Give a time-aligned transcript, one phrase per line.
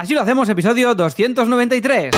[0.00, 2.14] Así lo hacemos, episodio 293.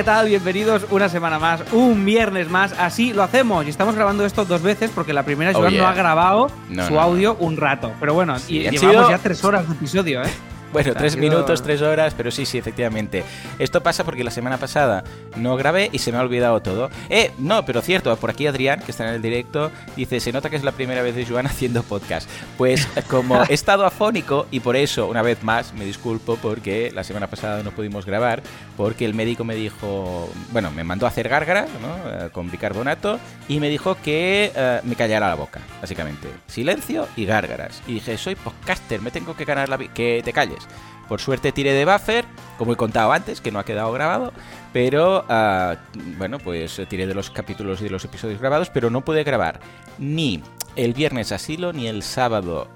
[0.00, 0.28] ¿Qué tal?
[0.28, 2.72] Bienvenidos una semana más, un viernes más.
[2.78, 3.66] Así lo hacemos.
[3.66, 5.82] Y estamos grabando esto dos veces porque la primera Oh, Joan yeah.
[5.82, 7.92] no ha grabado No, su no, audio un rato.
[8.00, 10.30] Pero bueno, Sí, y han llevamos sido- ya tres horas de episodio, ¿eh?
[10.72, 13.24] Bueno, tres minutos, tres horas, pero sí, sí, efectivamente.
[13.58, 15.02] Esto pasa porque la semana pasada
[15.36, 16.90] no grabé y se me ha olvidado todo.
[17.08, 20.48] Eh, no, pero cierto, por aquí Adrián, que está en el directo, dice, se nota
[20.48, 22.28] que es la primera vez de Joan haciendo podcast.
[22.56, 27.02] Pues como he estado afónico y por eso, una vez más, me disculpo porque la
[27.02, 28.42] semana pasada no pudimos grabar,
[28.76, 32.26] porque el médico me dijo, bueno, me mandó a hacer gárgara, ¿no?
[32.26, 36.28] Eh, con bicarbonato, y me dijo que eh, me callara la boca, básicamente.
[36.46, 37.82] Silencio y gárgaras.
[37.86, 39.78] Y dije, soy podcaster, me tengo que ganar la...
[39.78, 40.59] que te calles.
[41.08, 42.24] Por suerte tiré de buffer,
[42.56, 44.32] como he contado antes, que no ha quedado grabado,
[44.72, 45.76] pero ah,
[46.18, 49.58] bueno, pues tiré de los capítulos y de los episodios grabados, pero no pude grabar
[49.98, 50.42] ni
[50.76, 52.68] el viernes asilo, ni el sábado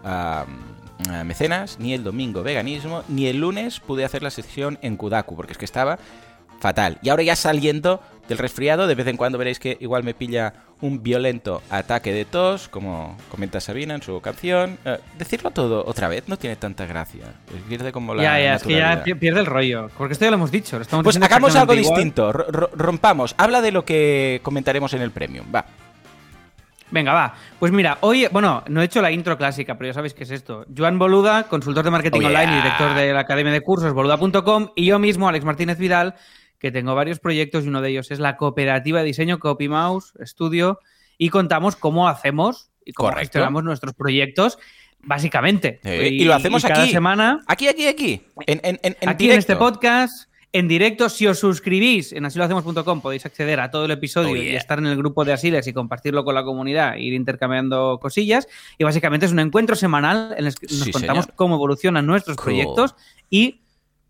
[1.25, 5.53] mecenas, ni el domingo veganismo, ni el lunes pude hacer la sección en Kudaku, porque
[5.53, 5.98] es que estaba
[6.61, 6.99] fatal.
[7.03, 10.55] Y ahora ya saliendo del resfriado, de vez en cuando veréis que igual me pilla
[10.81, 14.79] un violento ataque de tos, como comenta Sabina en su canción.
[14.85, 17.25] Eh, decirlo todo otra vez no tiene tanta gracia.
[17.53, 19.91] Eh, Pierde como la ya, ya, es que ya pierde el rollo.
[19.99, 20.77] Porque esto ya lo hemos dicho.
[20.77, 21.95] lo estamos Pues hagamos algo igual.
[21.97, 23.35] distinto, ro- ro- rompamos.
[23.39, 25.47] Habla de lo que comentaremos en el Premium.
[25.55, 25.65] Va.
[26.91, 27.35] Venga, va.
[27.59, 30.31] Pues mira, hoy, bueno, no he hecho la intro clásica, pero ya sabéis qué es
[30.31, 30.65] esto.
[30.77, 34.69] Joan Boluda, consultor de marketing Oh, online y director de la Academia de Cursos boluda.com,
[34.77, 36.15] y yo mismo, Alex Martínez Vidal,
[36.65, 40.79] que tengo varios proyectos y uno de ellos es la cooperativa de diseño CopyMouse Studio,
[41.19, 43.20] y contamos cómo hacemos y cómo Correcto.
[43.27, 44.59] gestionamos nuestros proyectos,
[45.01, 45.81] básicamente.
[45.85, 46.92] Eh, y lo hacemos cada aquí.
[46.92, 48.23] semana, Aquí, aquí, aquí.
[48.47, 50.31] En, en, en, en aquí en este podcast.
[50.53, 54.55] En directo, si os suscribís en asilohacemos.com podéis acceder a todo el episodio Oh, y
[54.55, 58.46] estar en el grupo de Asiles y compartirlo con la comunidad, e ir intercambiando cosillas.
[58.79, 61.36] Y básicamente es un encuentro semanal en el que nos Sí, contamos señor.
[61.36, 62.45] cómo evolucionan nuestros Cool.
[62.45, 62.95] proyectos
[63.29, 63.64] y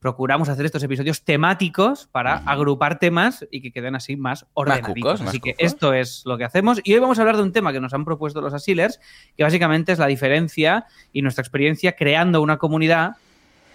[0.04, 5.22] procuramos hacer estos episodios temáticos para agrupar temas y que queden así más ordenaditos.
[5.22, 5.64] así que cucos.
[5.66, 6.78] esto es lo que hacemos.
[6.84, 9.00] Y hoy vamos a hablar de un tema que nos han propuesto los Asilers,
[9.34, 13.12] que básicamente es la diferencia y nuestra experiencia creando una comunidad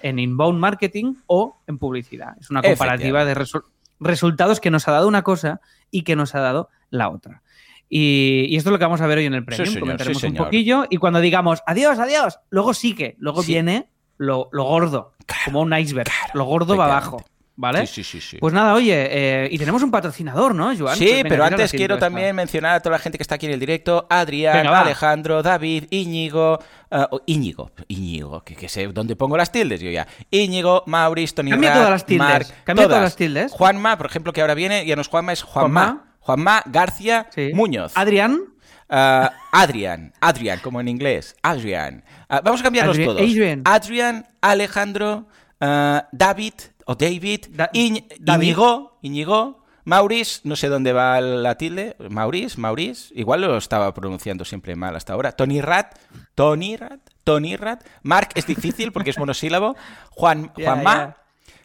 [0.04, 2.36] en inbound marketing o en publicidad.
[2.40, 3.64] Es una comparativa de resu-
[4.00, 7.42] resultados que nos ha dado una cosa y que nos ha dado la otra.
[7.90, 9.66] Y, y esto es lo que vamos a ver hoy en el premium.
[9.66, 13.54] señor, Comentaremos sí, un poquillo y cuando digamos adiós, adiós, luego sí que, luego Sí.
[13.54, 16.06] viene lo, lo gordo, Claro, como un iceberg.
[16.08, 17.24] claro, lo gordo va abajo.
[17.62, 17.86] ¿Vale?
[17.88, 18.38] Sí, sí, sí, sí.
[18.38, 20.96] Pues nada, oye, eh, y tenemos un patrocinador, ¿no, Joan?
[20.96, 23.52] Sí, Pues pero antes quiero también mencionar a toda la gente que está aquí en
[23.52, 24.08] el directo.
[24.10, 24.80] Adrián, Venga.
[24.80, 26.58] Alejandro, David, Íñigo,
[26.90, 30.08] o Íñigo, Íñigo, que, que sé dónde pongo las tildes yo ya.
[30.32, 33.02] Íñigo, Maurice, Tony Cambia todas las tildes, Marc, cambia todas todas.
[33.04, 33.52] las tildes.
[33.52, 35.82] Juanma, por ejemplo, que ahora viene, ya no es Juanma, es Juanma.
[35.82, 36.06] Juanma.
[36.22, 37.52] Juanma, García, Sí.
[37.54, 37.92] Muñoz.
[37.96, 38.40] Adrián,
[38.90, 41.36] Ah, Adrian, Adrian, como en inglés.
[41.44, 42.04] Adrian.
[42.28, 43.22] Ah, vamos a cambiarlos Adri- todos.
[43.22, 43.62] Adrian.
[43.66, 45.28] Adrian, Alejandro,
[45.62, 46.54] ah, David
[46.86, 48.48] o David, Da- Iñ- David.
[48.48, 51.96] Íñigo, Íñigo, Maurice, no sé dónde va la tilde.
[52.10, 55.32] Maurice, Maurice, igual lo estaba pronunciando siempre mal hasta ahora.
[55.32, 55.96] Tony Rat,
[56.36, 57.84] Tony Rat, Tony Rat.
[58.04, 59.76] Mark es difícil porque es monosílabo.
[60.12, 61.16] Juan, Ya, Juanma,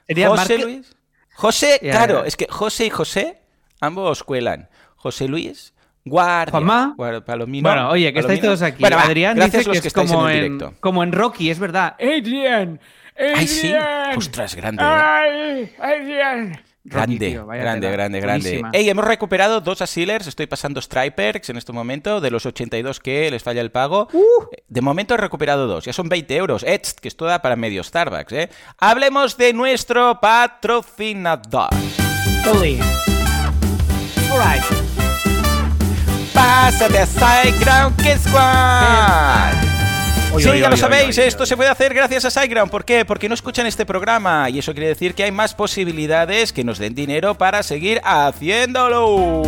[0.09, 0.97] José Marque- Luis.
[1.35, 3.41] José, claro, es que José y José
[3.81, 4.69] ambos cuelan.
[4.97, 5.74] José Luis,
[6.05, 6.51] Guardia.
[6.51, 6.95] Juanma.
[6.97, 7.69] Guardia- Palomino.
[7.69, 8.59] Bueno, oye, que estáis Palomino.
[8.59, 8.81] todos aquí.
[8.81, 10.75] Bueno, Adrián gracias dice a los que, que es estáis como en en, directo.
[10.81, 11.97] como en Rocky, es verdad.
[11.99, 12.81] Adrian,
[13.37, 13.73] Ay, sí.
[14.17, 14.83] Ostras, grande.
[14.83, 15.73] ¿eh?
[15.81, 16.53] Ay.
[16.87, 18.49] Rocky, Grande, tío, grande, grande, grande.
[18.51, 18.71] Buenísima.
[18.75, 20.27] Ey, hemos recuperado dos Asilers.
[20.27, 22.21] Estoy pasando Stripers en este momento.
[22.21, 24.07] De los 82 que les falla el pago.
[24.13, 24.21] Uh.
[24.69, 25.87] De momento he recuperado dos.
[25.87, 26.63] Ya son 20 euros.
[26.63, 28.51] Tst, que esto da para medio Starbucks, ¿eh?
[28.77, 31.71] Hablemos de nuestro patrocinador.
[32.47, 32.85] All right.
[36.55, 39.55] Pásate a SiteGround Kids Squad.
[40.33, 42.71] Oy, sí, oy, ya oy, lo sabéis, esto se puede hacer gracias a SiteGround.
[42.71, 43.05] ¿Por qué?
[43.05, 46.79] Porque no escuchan este programa y eso quiere decir que hay más posibilidades que nos
[46.79, 49.43] den dinero para seguir haciéndolo.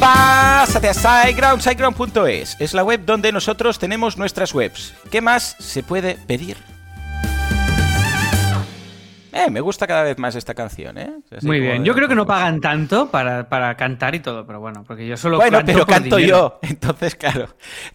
[0.00, 2.56] Pásate a SiteGround, siteground.es.
[2.58, 4.94] Es la web donde nosotros tenemos nuestras webs.
[5.10, 6.56] ¿Qué más se puede pedir?
[9.46, 11.12] Eh, me gusta cada vez más esta canción, ¿eh?
[11.36, 11.82] Así Muy bien.
[11.82, 15.06] de- Yo creo que no pagan tanto para, para cantar y todo, pero bueno, porque
[15.06, 16.38] yo solo Bueno, canto pero por canto dinero.
[16.38, 17.48] yo, entonces claro,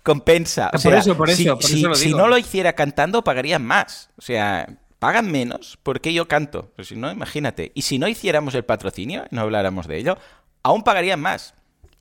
[0.03, 0.69] compensa.
[0.73, 2.17] O Por eso, por si, eso, por si- eso lo si digo.
[2.17, 4.09] no lo hiciera cantando, pagarían más.
[4.17, 4.67] O sea,
[4.99, 6.71] pagan menos porque yo canto.
[6.75, 7.71] Pero si no, imagínate.
[7.75, 10.17] Y si no hiciéramos el patrocinio, no habláramos de ello,
[10.63, 11.53] aún pagarían más.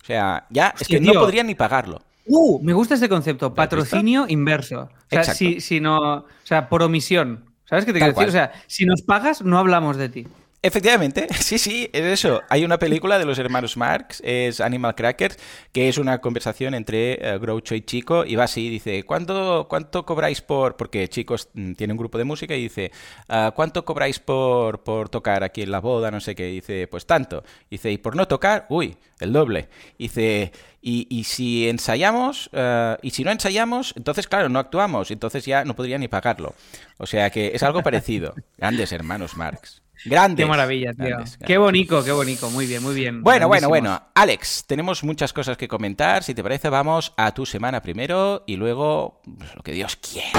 [0.03, 2.01] O sea, ya es que no podrían ni pagarlo.
[2.27, 4.83] Uh, me gusta este concepto, patrocinio inverso.
[4.83, 7.52] O sea, si, si no, o sea, por omisión.
[7.73, 8.29] ¿Sabes qué te Tal quiero decir?
[8.29, 10.27] O sea, si nos pagas, no hablamos de ti.
[10.65, 12.41] Efectivamente, sí, sí, es eso.
[12.49, 15.37] Hay una película de los hermanos Marx, es Animal Crackers,
[15.73, 20.07] que es una conversación entre eh, Groucho y Chico, y va así, dice, ¿cuánto, cuánto
[20.07, 20.77] cobráis por...?
[20.77, 22.93] Porque Chicos mm, tiene un grupo de música y dice,
[23.29, 26.13] "Ah, ¿cuánto cobráis por, por tocar aquí en la boda?
[26.13, 26.45] No sé qué.
[26.45, 27.43] Dice, pues tanto.
[27.69, 28.67] Dice, ¿y por no tocar?
[28.69, 29.69] Uy, el doble.
[29.99, 35.45] Dice, y, y si ensayamos, eh, y si no ensayamos, entonces, claro, no actuamos, entonces
[35.45, 36.55] ya no podría ni pagarlo.
[36.99, 38.35] O sea que es algo parecido.
[38.59, 39.83] Grandes hermanos Marx.
[40.05, 40.45] Grandes.
[40.45, 41.07] Qué maravilla, tío.
[41.07, 42.51] Grandes, Qué bonito, qué bonito.
[42.51, 43.23] Muy bien, muy bien.
[43.23, 44.03] Bueno, bueno, bueno.
[44.15, 46.25] Alex, tenemos muchas cosas que comentar.
[46.25, 50.31] Si te parece, vamos a tu semana primero y luego pues, lo que Dios quiera.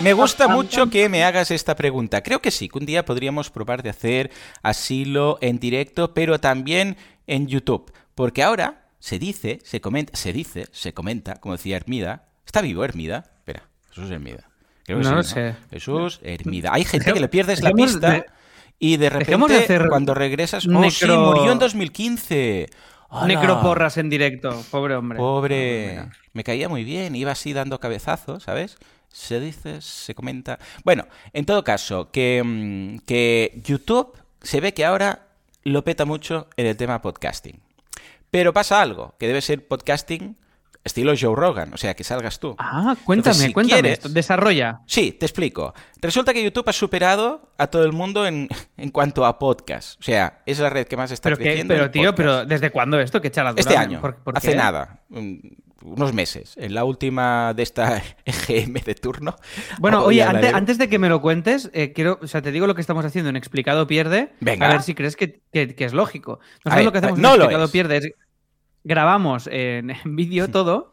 [0.00, 2.22] Me gusta mucho que me hagas esta pregunta.
[2.22, 4.30] Creo que sí, que un día podríamos probar de hacer
[4.62, 6.96] asilo en directo, pero también
[7.26, 7.90] en YouTube.
[8.14, 12.24] Porque ahora se dice, se comenta, se dice, se comenta, como decía Hermida.
[12.46, 13.24] ¿Está vivo Hermida?
[13.36, 14.48] Espera, Jesús Hermida.
[14.84, 15.56] Creo que No sí, lo sé.
[15.70, 16.70] Jesús Hermida.
[16.72, 18.24] Hay gente que le pierdes la pista de-
[18.78, 20.64] y de repente hacer cuando regresas...
[20.66, 22.70] Oh, necro- sí, murió en 2015.
[23.10, 23.26] ¡Hala!
[23.26, 25.18] Necroporras en directo, pobre hombre.
[25.18, 25.88] Pobre.
[25.90, 26.10] Mira.
[26.32, 28.78] Me caía muy bien, iba así dando cabezazos, ¿sabes?
[29.10, 30.58] Se dice, se comenta.
[30.82, 35.26] Bueno, en todo caso, que, mm, que YouTube se ve que ahora
[35.62, 37.60] lo peta mucho en el tema podcasting.
[38.34, 40.36] Pero pasa algo, que debe ser podcasting
[40.82, 42.56] estilo Joe Rogan, o sea, que salgas tú.
[42.58, 44.08] Ah, cuéntame, Entonces, si cuéntame quieres- esto.
[44.08, 44.80] Desarrolla.
[44.86, 45.72] Sí, te explico.
[46.02, 50.00] Resulta que YouTube ha superado a todo el mundo en, en cuanto a podcast.
[50.00, 51.74] O sea, es la red que más está Pero, creciendo.
[51.74, 52.16] pero tío, podcast.
[52.16, 53.20] pero ¿desde cuándo esto?
[53.22, 53.60] ¿Qué chaladura?
[53.60, 54.56] Este año, ¿Por- por hace qué?
[54.56, 59.36] nada, un- unos meses, en la última de esta EGM de turno.
[59.78, 62.66] Bueno, oye, antes, antes de que me lo cuentes, eh, quiero, o sea, te digo
[62.66, 64.66] lo que estamos haciendo en Explicado Pierde, Venga.
[64.66, 66.40] a ver si crees que, que- que es lógico.
[66.64, 67.70] Nosotros ver, lo que hacemos no en lo Explicado es.
[67.70, 68.10] Pierde es
[68.84, 70.92] grabamos en, en vídeo todo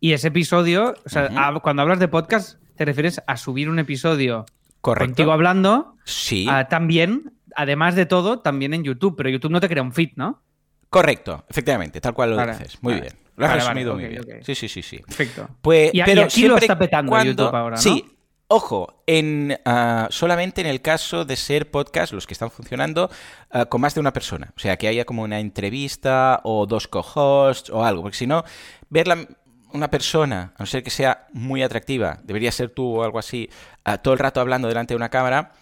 [0.00, 3.78] y ese episodio, o sea, a- cuando hablas de podcast, te refieres a subir un
[3.78, 4.46] episodio
[4.80, 5.08] Correcto.
[5.10, 9.68] contigo hablando, Sí, ah, también, además de todo, también en YouTube, pero YouTube no te
[9.68, 10.42] crea un feed, ¿no?
[10.90, 12.76] correcto, efectivamente, tal cual lo Vale, dices.
[12.82, 13.02] Muy vale.
[13.06, 13.14] bien.
[13.36, 14.44] Lo has Vale, resumido muy bien.
[14.44, 14.98] Sí, sí, sí, sí.
[14.98, 15.48] Perfecto.
[15.62, 17.80] Pues, Y- y pero aquí lo está petando cuando- YouTube ahora, ¿no?
[17.82, 18.04] Sí,
[18.52, 23.10] ojo, en, ah, solamente en el caso de ser podcast, los que están funcionando
[23.50, 24.52] ah, con más de una persona.
[24.56, 28.02] O sea, que haya como una entrevista o dos co-hosts o algo.
[28.02, 28.44] Porque si no,
[28.90, 29.26] verla
[29.72, 33.48] una persona, a no ser que sea muy atractiva, debería ser tú o algo así,
[33.84, 35.52] ah, todo el rato hablando delante de una cámara,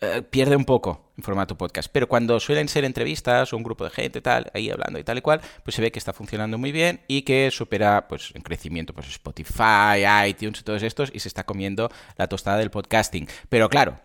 [0.00, 1.90] eh, pierde un poco en formato podcast.
[1.92, 5.18] Pero cuando suelen ser entrevistas o un grupo de gente tal, ahí hablando y tal
[5.18, 8.42] y cual, pues se ve que está funcionando muy bien y que supera pues en
[8.42, 13.28] crecimiento pues Spotify, iTunes y todos estos y se está comiendo la tostada del podcasting.
[13.48, 13.98] Pero claro,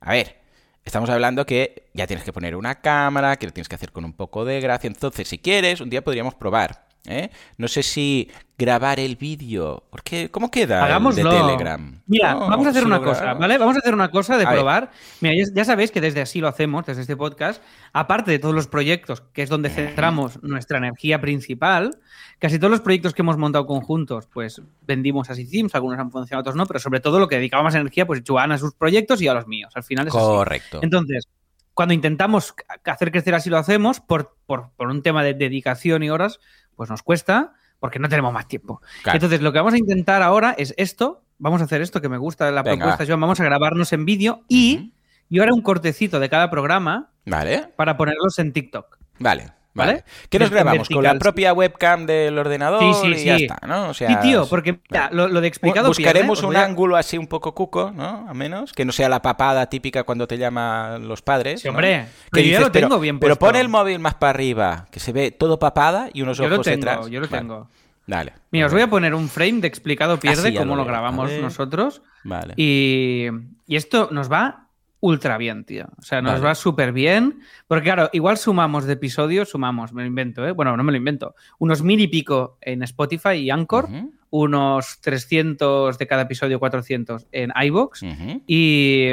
[0.00, 0.38] a ver,
[0.84, 4.04] estamos hablando que ya tienes que poner una cámara, que lo tienes que hacer con
[4.04, 4.88] un poco de gracia.
[4.88, 6.87] Entonces, si quieres, un día podríamos probar.
[7.06, 7.30] ¿Eh?
[7.56, 9.84] No sé si grabar el vídeo.
[9.90, 11.30] porque ¿Cómo queda Hagámoslo.
[11.30, 12.00] de Telegram?
[12.06, 13.34] Mira, No, vamos a hacer si una cosa.
[13.34, 13.56] ¿vale?
[13.56, 14.58] Vamos a hacer una cosa de A ver.
[14.58, 14.90] probar.
[15.20, 17.62] Mira, ya, sabéis que desde así lo hacemos, desde este podcast,
[17.92, 21.98] aparte de todos los proyectos, que es donde centramos nuestra energía principal,
[22.40, 26.40] casi todos los proyectos que hemos montado conjuntos, pues vendimos así Teams, algunos han funcionado,
[26.40, 29.20] otros no, pero sobre todo lo que dedicaba más energía, pues Joan a sus proyectos
[29.22, 29.72] y yo a los míos.
[29.76, 30.22] Al final es así.
[30.24, 30.80] Correcto.
[30.82, 31.28] Entonces,
[31.74, 36.10] cuando intentamos hacer crecer así lo hacemos, por, por, por un tema de dedicación y
[36.10, 36.40] horas,
[36.78, 38.80] pues nos cuesta, porque no tenemos más tiempo.
[39.02, 39.16] Claro.
[39.16, 41.24] Entonces, lo que vamos a intentar ahora es esto.
[41.38, 43.04] Vamos a hacer esto, que me gusta la Venga, propuesta.
[43.06, 43.20] Joan.
[43.20, 44.90] Vamos a grabarnos en vídeo y Ujú.
[45.28, 47.68] yo haré un cortecito de cada programa Vale.
[47.76, 48.96] para ponerlos en TikTok.
[49.18, 49.52] Vale.
[49.78, 49.92] ¿Vale?
[49.92, 50.04] Vale.
[50.28, 50.88] ¿Qué nos grabamos?
[50.88, 53.88] Con la propia webcam del ordenador Sí, sí, y ya está, ¿no?
[53.88, 56.64] O sea, Sí, tío, porque mira, lo, lo de explicado buscaremos pierde, os un a-
[56.64, 58.26] ángulo así un poco cuco, ¿no?
[58.28, 61.60] A menos que no sea la papada típica cuando te llaman los padres.
[61.62, 61.72] Sí, ¿no?
[61.74, 63.52] hombre, Que pero yo ya lo tengo pero, bien Pero puesto.
[63.54, 66.56] pon el móvil más para arriba, que se ve todo papada y unos Yo lo
[66.56, 67.06] ojos tengo, detrás.
[67.08, 67.40] yo lo Vale.
[67.40, 67.68] tengo.
[68.06, 68.32] Dale.
[68.50, 70.88] Mira, os voy a poner un frame de explicado pierde, Así ya como lo lo
[70.88, 72.00] grabamos nosotros.
[72.24, 72.54] Vale.
[72.56, 73.26] Y,
[73.66, 74.67] y esto nos va
[75.00, 75.86] ultra bien, tío.
[75.98, 76.44] O sea, nos Vale.
[76.44, 77.40] va súper bien.
[77.66, 80.52] Porque, claro, igual sumamos de episodios, sumamos, me lo invento, ¿eh?
[80.52, 81.34] Bueno, no me lo invento.
[81.58, 83.88] Unos mil y pico en Spotify y Anchor,
[84.30, 88.02] unos 300 de cada episodio, 400 en iBox
[88.46, 89.08] y,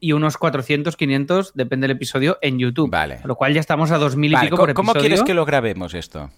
[0.00, 2.90] y unos 400, 500, depende del episodio, en YouTube.
[2.90, 3.20] Vale.
[3.24, 5.08] Lo cual ya estamos a 2000 y Vale, pico ¿cómo- por ¿Cómo episodio.
[5.08, 6.30] quieres que lo grabemos esto?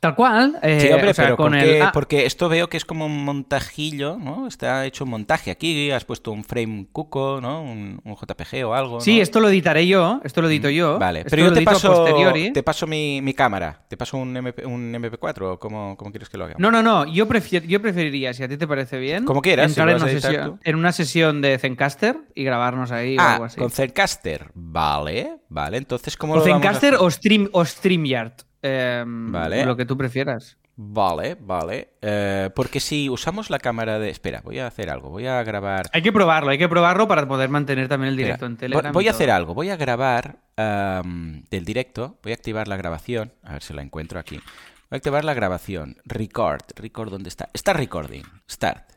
[0.00, 0.58] Tal cual.
[0.62, 1.82] Eh, Sí, hombre, o sea, pero con ¿por el.
[1.82, 4.46] ah, porque esto veo que es como un montajillo, ¿no?
[4.46, 7.62] Está hecho un montaje aquí, has puesto un frame cuco, ¿no?
[7.62, 9.00] Un, un JPG o algo.
[9.00, 9.18] Sí, ¿no?
[9.18, 10.20] Mm, esto lo editaré yo.
[10.24, 10.98] Esto lo edito yo.
[10.98, 12.04] Vale, esto pero yo te paso,
[12.52, 16.28] te paso mi, mi cámara, te paso un, MP, un MP4 o cómo, cómo quieres
[16.28, 16.54] que lo haga.
[16.58, 17.04] No, no, no.
[17.06, 20.02] Yo, prefier- yo preferiría, si a ti te parece bien, Como quieras, entrar si en,
[20.02, 23.58] una sesión, en una sesión de Zencaster y grabarnos ahí o ah, algo así.
[23.58, 24.50] con Zencaster.
[24.54, 25.76] Vale, vale.
[25.76, 28.32] Entonces, ¿cómo O lo vamos a Zencaster o, stream, o StreamYard.
[28.62, 29.64] Em, Vale.
[29.64, 30.58] Lo que tú prefieras.
[30.80, 31.94] Vale, vale.
[32.00, 34.10] Eh, porque si usamos la cámara de...
[34.10, 35.10] Espera, voy a hacer algo.
[35.10, 35.86] Voy a grabar...
[35.92, 38.92] Hay que probarlo, hay que probarlo para poder mantener también el directo Mira, en Telegram.
[38.92, 39.54] Voy a hacer algo.
[39.54, 42.16] Voy a grabar am, del directo.
[42.22, 43.32] Voy a activar la grabación.
[43.42, 44.36] A ver si la encuentro aquí.
[44.36, 44.44] Voy
[44.92, 45.96] a activar la grabación.
[46.04, 46.62] Record.
[46.76, 47.48] Record, ¿dónde está?
[47.56, 48.22] Start recording.
[48.48, 48.88] Start.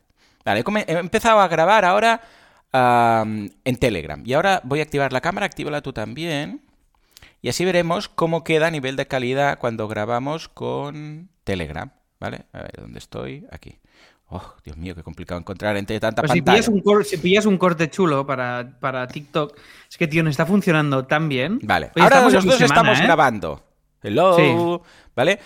[0.46, 2.22] Vale, he empezado a grabar ahora
[2.72, 4.22] am, en Telegram.
[4.24, 5.48] Y ahora voy a activar la cámara.
[5.48, 6.62] Actívala tú también.
[7.42, 11.92] Y así veremos cómo queda a nivel de calidad cuando grabamos con Telegram.
[12.20, 12.46] ¿Vale?
[12.54, 13.48] A ver, ¿dónde estoy?
[13.52, 13.80] Aquí.
[14.30, 16.56] Oh, Dios mío, qué complicado encontrar entre tanta si pantalla.
[16.58, 19.58] pillas, un cor- si pillas un corte chulo para, para TikTok,
[19.90, 21.60] es que, tío, no está funcionando tan bien.
[21.64, 23.04] Vale, ahora semana, estamos ¿eh?
[23.04, 23.64] grabando.
[24.04, 24.92] Hello, Sí.
[25.16, 25.40] ¿vale?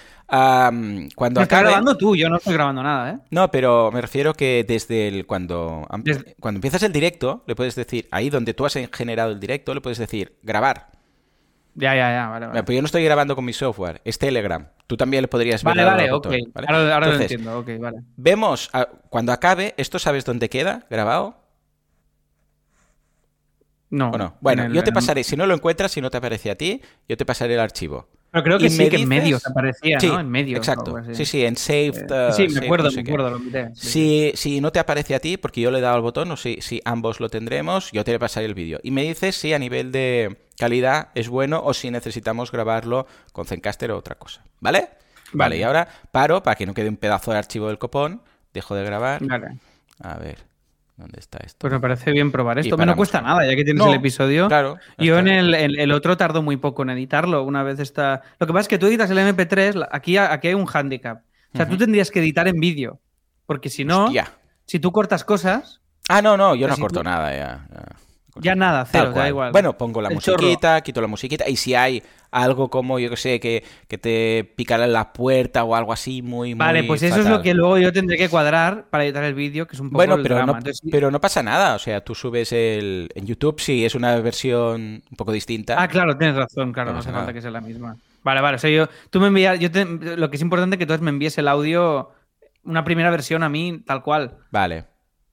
[1.15, 1.63] Cuando estás acabe...
[1.69, 3.17] grabando tú, yo no estoy grabando nada, ¿eh?
[3.31, 7.75] No, pero me refiero que desde el cuando Desde- cuando empiezas el directo, le puedes
[7.75, 10.91] decir ahí donde tú has generado el directo, le puedes decir grabar.
[11.77, 12.63] Ya, ya, ya, vale, vale.
[12.63, 14.65] Pero yo no estoy grabando con mi software, es Telegram.
[14.87, 16.39] Tú también le podrías ver Vale, al vale, botón, ok.
[16.53, 16.67] ¿vale?
[16.69, 17.97] Ahora, ahora lo entiendo, ok, vale.
[18.15, 18.69] Vemos
[19.09, 21.35] cuando acabe, ¿esto sabes dónde queda grabado
[23.89, 24.09] No.
[24.11, 24.37] o no?
[24.41, 26.81] Bueno, el- yo te pasaré, si no lo encuentras, si no te aparece a ti,
[27.07, 28.07] yo te pasaré el archivo.
[28.31, 30.19] Pero creo que sí, me que en dices- medios aparecía, Sí, ¿no?
[30.19, 30.57] En medios.
[30.59, 30.95] o exacto.
[31.13, 32.11] Sí, sí, en saved.
[32.11, 33.69] Eh, uh, sí, me acuerdo, no sé me acuerdo, lo miré.
[33.75, 33.89] sí.
[33.89, 36.35] Si, si no te aparece a ti, porque yo le he dado al botón, o
[36.35, 38.79] si, si ambos lo tendremos, yo te pasaré el vídeo.
[38.83, 43.45] Y me dices si a nivel de calidad es bueno o si necesitamos grabarlo con
[43.45, 44.43] Zencaster o otra cosa.
[44.59, 44.79] ¿Vale?
[44.81, 44.89] Vale,
[45.33, 45.57] Vale.
[45.57, 48.21] y ahora paro para que no quede un pedazo de archivo del copón.
[48.53, 49.21] Dejo de grabar.
[49.25, 49.57] Vale.
[50.01, 50.37] A ver,
[50.95, 51.57] ¿dónde está esto?
[51.59, 52.77] Pues me parece bien probar esto.
[52.77, 54.47] Me no cuesta nada, ya que tienes No, el episodio.
[54.47, 57.43] claro, Yo en el, el- el otro tardo muy poco en editarlo.
[57.43, 58.21] Una vez está.
[58.39, 61.21] Lo que pasa es que tú editas el MP3, la- aquí, aquí hay un handicap.
[61.53, 62.99] O sea, tú tendrías que editar en vídeo.
[63.45, 64.31] Porque si no, Hostia.
[64.65, 67.67] si tú cortas cosas, Ah, no, no, yo no si corto tú- nada ya.
[67.73, 67.85] ya.
[68.41, 69.51] Ya nada, cero, da igual.
[69.51, 71.47] Bueno, pongo la El musiquita, quito la musiquita.
[71.49, 75.63] Y si hay algo como, yo que sé, que, que te picara en la puerta
[75.63, 78.27] o algo así muy, muy Vale, pues eso es lo que luego yo tendré que
[78.27, 80.51] cuadrar para editar el vídeo, que es un poco Bueno, el pero drama.
[80.53, 81.75] no, Entonces, sí- pero no pasa nada.
[81.75, 83.09] O sea, tú subes el...
[83.15, 85.81] En YouTube sí es una versión un poco distinta.
[85.81, 87.95] Ah, claro, tienes razón, claro, No no, hace falta que sea la misma.
[88.23, 90.79] Vale, vale, o sea, yo, tú me envías, yo te- lo que es importante es
[90.79, 92.11] que tú me envíes el audio,
[92.63, 94.39] una primera versión a mí, tal cual.
[94.51, 94.85] Vale.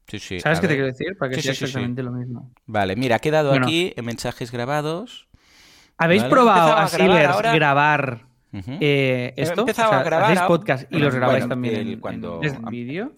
[0.09, 0.41] Sí, sí.
[0.41, 1.17] ¿Sabes qué te quiero decir?
[1.19, 1.65] Para que Sí, sea sí, sí, sí.
[1.71, 2.51] exactamente lo mismo.
[2.67, 3.67] Vale, mira, ha quedado Bueno.
[3.67, 5.29] aquí en mensajes grabados.
[5.97, 6.31] ¿Habéis Vale.
[6.31, 9.65] probado a a grabar eh, esto?
[9.65, 12.41] O sea, a grabar ¿Hacéis ahora- podcast y los grabáis bueno, también el- en, cuando-
[12.43, 13.13] en- vídeo?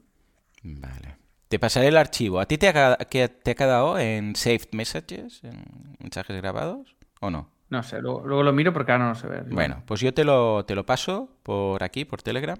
[0.62, 1.16] Vale.
[1.48, 2.40] Te pasaré el archivo.
[2.40, 5.42] ¿A ti te ha, que- te ha quedado en saved messages?
[5.44, 5.64] ¿En
[6.00, 6.96] mensajes grabados?
[7.20, 7.50] ¿O no?
[7.70, 9.42] No sé, luego, luego lo miro porque ahora no se ve.
[9.50, 12.58] Bueno, pues yo te lo, te lo paso por aquí, por Telegram.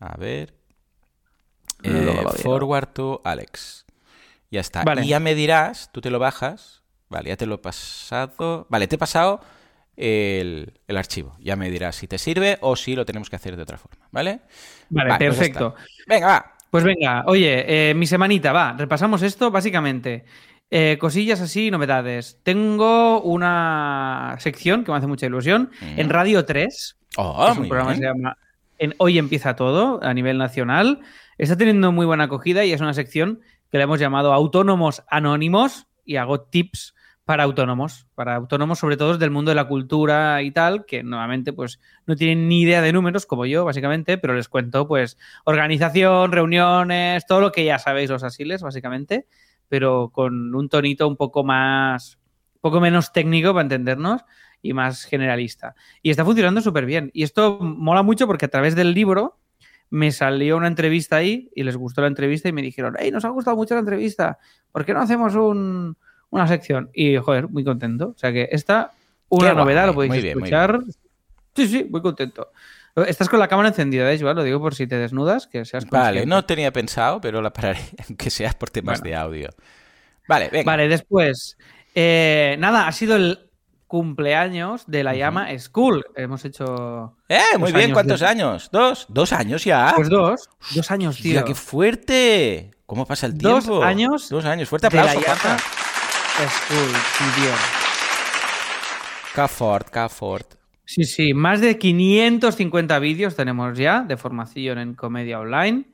[0.00, 0.54] A ver.
[1.82, 3.86] Eh, forward to Alex.
[4.50, 4.82] Ya está.
[4.84, 5.04] Vale.
[5.04, 6.82] Y ya me dirás, tú te lo bajas.
[7.08, 8.66] Vale, ya te lo he pasado.
[8.68, 9.40] Vale, te he pasado
[9.96, 11.36] el, el archivo.
[11.40, 14.06] Ya me dirás si te sirve o si lo tenemos que hacer de otra forma.
[14.10, 14.40] ¿Vale?
[14.90, 15.74] Vale, Vale, pues perfecto.
[16.06, 16.54] Venga, va.
[16.70, 20.26] Pues venga, oye, eh, mi semanita, va, repasamos esto básicamente.
[20.70, 22.40] Eh, cosillas así, novedades.
[22.42, 26.00] Tengo una sección que me hace mucha ilusión Mm.
[26.00, 26.96] en Radio 3.
[27.16, 28.14] Oh, que es un programa que se bien.
[28.16, 28.36] llama
[28.78, 31.00] en Hoy empieza todo a nivel nacional.
[31.38, 33.40] Está teniendo muy buena acogida y es una sección
[33.70, 39.16] que le hemos llamado Autónomos Anónimos y hago tips para autónomos, para autónomos sobre todo
[39.18, 42.92] del mundo de la cultura y tal, que nuevamente pues no tienen ni idea de
[42.92, 48.10] números como yo básicamente, pero les cuento pues organización, reuniones, todo lo que ya sabéis
[48.10, 49.28] los asiles básicamente,
[49.68, 52.18] pero con un tonito un poco más,
[52.54, 54.22] un poco menos técnico para entendernos
[54.60, 55.76] y más generalista.
[56.02, 57.12] Y está funcionando súper bien.
[57.14, 59.38] Y esto mola mucho porque a través del libro
[59.90, 63.24] me salió una entrevista ahí y les gustó la entrevista y me dijeron, hey, nos
[63.24, 64.38] ha gustado mucho la entrevista,
[64.72, 65.96] ¿por qué no hacemos un-
[66.30, 66.90] una sección?
[66.92, 68.08] Y, joder, muy contento.
[68.14, 68.90] O sea que esta,
[69.30, 70.80] una Qué guay, novedad, lo podéis bien, escuchar.
[71.56, 72.52] Sí, sí, muy contento.
[73.06, 74.36] Estás con la cámara encendida, ¿eh, Joan?
[74.36, 76.26] Lo digo por si te desnudas, que seas Vale, consciente.
[76.26, 77.78] no tenía pensado, pero la pararé,
[78.08, 79.10] aunque sea por temas Bueno.
[79.10, 79.48] de audio.
[80.28, 80.70] Vale, venga.
[80.72, 81.56] Vale, después.
[81.94, 83.47] eh, nada, ha sido el
[83.88, 86.04] cumpleaños de la llama School.
[86.14, 87.16] Hemos hecho.
[87.28, 88.68] Eh, muy Dos bien, años ¿cuántos de- años?
[88.70, 89.06] ¿Dos?
[89.08, 89.92] ¿Dos años ya?
[89.96, 90.48] Pues dos.
[90.74, 91.44] Dos años, Hostia, tío.
[91.44, 92.70] qué fuerte!
[92.86, 93.82] ¿Cómo pasa el Dos tiempo?
[93.82, 94.68] años Dos años.
[94.68, 95.58] Fuerte de la aplauso, llama.
[96.48, 96.92] School,
[97.34, 97.50] tío.
[99.34, 99.48] Que
[100.08, 100.54] fort.
[100.84, 105.84] Sí, sí, más de 550 vídeos tenemos ya de formación en comedia online.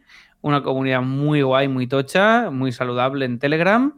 [0.41, 3.93] Una comunidad muy guay, muy tocha, muy saludable en Telegram.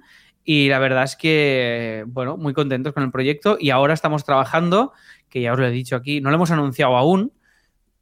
[0.49, 3.57] Y la verdad es que, bueno, muy contentos con el proyecto.
[3.59, 4.93] Y ahora estamos trabajando,
[5.29, 7.33] que ya os lo he dicho aquí, no lo hemos anunciado aún.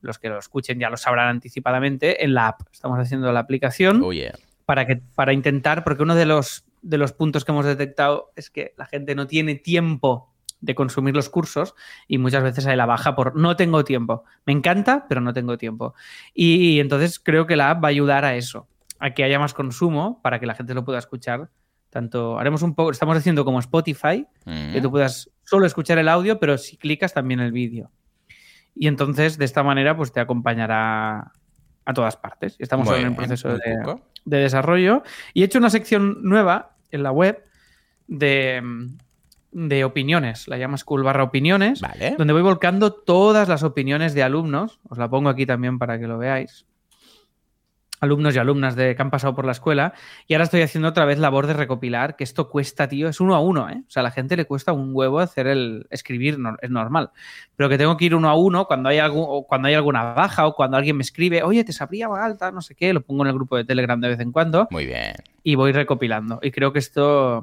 [0.02, 2.60] Los que lo escuchen ya lo sabrán anticipadamente en la app.
[2.70, 4.34] Estamos haciendo la aplicación Oh, yeah.
[4.66, 8.50] para, que, para intentar, porque uno de los, de los puntos que hemos detectado es
[8.50, 11.74] que la gente no tiene tiempo de consumir los cursos
[12.06, 14.24] y muchas veces hay la baja por no tengo tiempo.
[14.44, 15.94] Me encanta, pero no tengo tiempo.
[16.34, 19.54] Y, entonces creo que la app va a ayudar a eso, a que haya más
[19.54, 21.48] consumo para que la gente lo pueda escuchar.
[21.94, 24.72] Tanto haremos un poco, estamos haciendo como Spotify, Mm.
[24.72, 27.92] que tú puedas solo escuchar el audio, pero si clicas también el vídeo.
[28.74, 31.30] Y entonces de esta manera pues te acompañará
[31.84, 32.56] a todas partes.
[32.58, 33.56] Estamos ahora en el proceso
[34.24, 35.04] de desarrollo.
[35.34, 37.44] Y he hecho una sección nueva en la web
[38.08, 38.60] de,
[39.52, 40.48] de opiniones.
[40.48, 42.16] La llama School barra opiniones, Vale.
[42.18, 44.80] donde voy volcando todas las opiniones de alumnos.
[44.88, 46.66] Os la pongo aquí también para que lo veáis.
[48.04, 49.92] Alumnos y alumnas de, que han pasado por la escuela.
[50.28, 53.34] Y ahora estoy haciendo otra vez labor de recopilar, que esto cuesta, tío, es uno
[53.34, 53.82] a uno, ¿eh?
[53.86, 57.10] O sea, a la gente le cuesta un huevo hacer el escribir, no- es normal.
[57.56, 60.14] Pero que tengo que ir uno a uno cuando hay, algún, o cuando hay alguna
[60.14, 63.22] baja o cuando alguien me escribe, oye, te sabría alta, no sé qué, lo pongo
[63.24, 65.14] en el grupo de Telegram de vez en cuando Muy bien.
[65.42, 66.38] y voy recopilando.
[66.42, 67.42] Y creo que esto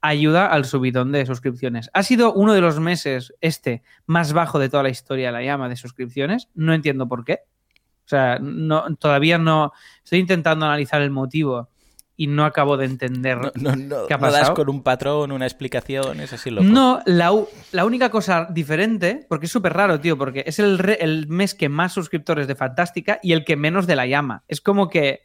[0.00, 1.88] ayuda al subidón de suscripciones.
[1.94, 5.42] Ha sido uno de los meses, este, más bajo de toda la historia de la
[5.42, 6.48] llama de suscripciones.
[6.54, 7.40] No entiendo por qué.
[8.04, 9.72] O sea, no, todavía no.
[10.04, 11.68] Estoy intentando analizar el motivo
[12.16, 13.38] y no acabo de entender.
[13.56, 14.54] No, no, no, ¿Qué ha no das pasado?
[14.54, 16.66] con un patrón, una explicación, es así loco.
[16.66, 17.32] No, la,
[17.84, 21.68] única cosa diferente, porque es súper raro, tío, porque es el, re- el mes que
[21.68, 24.44] más suscriptores de Fantástica y el que menos de la llama.
[24.46, 25.22] Es como que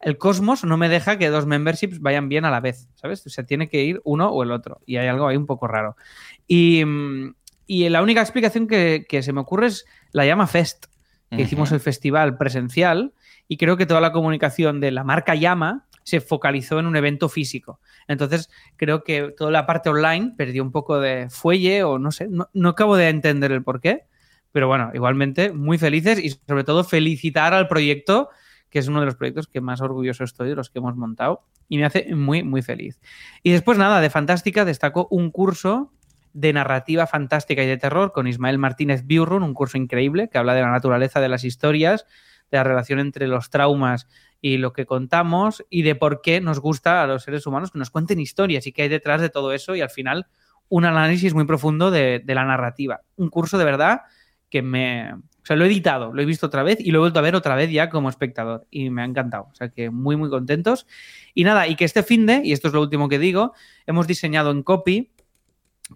[0.00, 3.26] el Cosmos no me deja que dos memberships vayan bien a la vez, ¿sabes?
[3.26, 4.80] O sea, tiene que ir uno o el otro.
[4.86, 5.96] Y hay algo ahí un poco raro.
[6.46, 7.34] Y, mm,
[7.66, 10.86] y la única explicación que, que se me ocurre es la llama Fest,
[11.30, 13.12] que hicimos el festival presencial
[13.48, 17.28] y creo que toda la comunicación de la marca Llama se focalizó en un evento
[17.28, 17.80] físico.
[18.06, 22.28] Entonces, creo que toda la parte online perdió un poco de fuelle o no sé,
[22.28, 24.06] no, no acabo de entender el por qué,
[24.52, 28.30] pero bueno, igualmente muy felices y sobre todo felicitar al proyecto,
[28.70, 31.44] que es uno de los proyectos que más orgulloso estoy de los que hemos montado
[31.68, 32.98] y me hace muy, muy feliz.
[33.42, 35.92] Y después nada, de Fantástica destacó un curso
[36.38, 40.54] de narrativa fantástica y de terror con Ismael Martínez Biurrun, un curso increíble que habla
[40.54, 42.06] de la naturaleza de las historias,
[42.52, 44.06] de la relación entre los traumas
[44.40, 47.78] y lo que contamos y de por qué nos gusta a los seres humanos que
[47.80, 50.28] nos cuenten historias y qué hay detrás de todo eso y al final
[50.68, 53.00] un análisis muy profundo de, la narrativa.
[53.16, 54.02] Un curso de verdad
[54.48, 55.12] que me...
[55.14, 57.22] O sea, lo he editado, lo he visto otra vez y lo he vuelto a
[57.22, 59.48] ver otra vez ya como espectador y me ha encantado.
[59.50, 60.86] O sea, que muy, muy contentos.
[61.34, 63.54] Y nada, y que este fin de, y esto es lo último que digo,
[63.86, 65.10] hemos diseñado en copy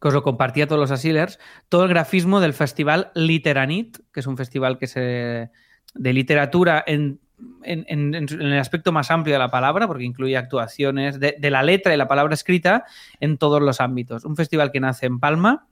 [0.00, 4.20] que os lo compartí a todos los asilers, todo el grafismo del festival Literanit, que
[4.20, 5.50] es un festival que se
[5.94, 7.20] de literatura en,
[7.64, 11.62] en- en- el aspecto más amplio de la palabra, porque incluye actuaciones de, de la
[11.62, 12.84] letra y la palabra escrita
[13.20, 14.24] en todos los ámbitos.
[14.24, 15.66] Un festival que nace en Palma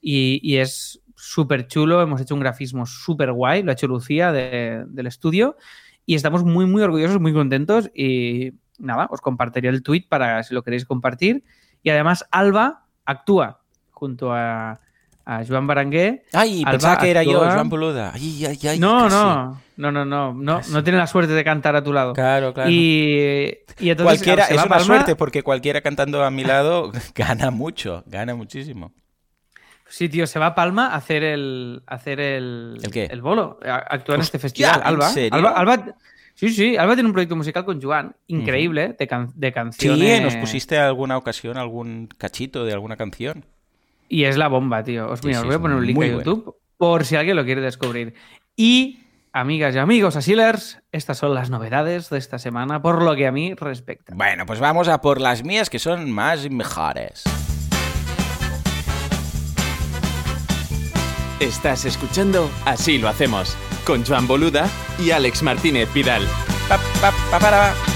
[0.00, 2.02] y, y es súper chulo.
[2.02, 5.56] Hemos hecho un grafismo súper guay, lo ha hecho Lucía de- del estudio
[6.04, 10.52] y estamos muy, muy orgullosos, muy contentos y nada, os compartiré el tweet para si
[10.52, 11.44] lo queréis compartir.
[11.82, 13.61] Y además Alba actúa
[14.02, 14.80] junto a,
[15.24, 16.24] a Joan Barangué.
[16.32, 18.10] Ay, Alba pensaba que era yo, Joan Boluda.
[18.12, 18.78] Ay, ay, ay.
[18.80, 20.72] no, no, no, no, no, no, Casi.
[20.72, 22.14] no tiene la suerte de cantar a tu lado.
[22.14, 22.68] Claro, claro.
[22.68, 24.84] Y, y entonces cualquiera, es una Palma.
[24.84, 28.92] suerte porque cualquiera cantando a mi lado gana mucho, gana muchísimo.
[29.88, 33.08] Sí, tío, se va a Palma a hacer el, a hacer el, ¿El qué?
[33.22, 34.80] bolo, a actuar en este Hostia, festival.
[34.80, 35.34] ¿en Alba, serio?
[35.36, 35.94] Alba, Alba-
[36.34, 40.22] sí, sí, Alba tiene un proyecto musical con Joan, increíble, de, can- de Sí, canciones.
[40.22, 43.44] nos pusiste alguna ocasión algún cachito de alguna canción.
[44.12, 45.08] Y es la bomba, tío.
[45.08, 46.18] Os, Sí, mira, sí, os voy a poner un link a bueno.
[46.18, 48.12] YouTube por si alguien lo quiere descubrir.
[48.54, 49.00] Y,
[49.32, 53.32] amigas y amigos asilers, estas son las novedades de esta semana, por lo que a
[53.32, 54.12] mí respecta.
[54.14, 57.24] Bueno, pues vamos a por las mías que son más y mejores.
[61.40, 64.68] Estás escuchando Así lo hacemos, con Joan Boluda
[65.02, 66.26] y Alex Martínez Vidal.
[66.68, 67.91] Pa, pa, pa, para.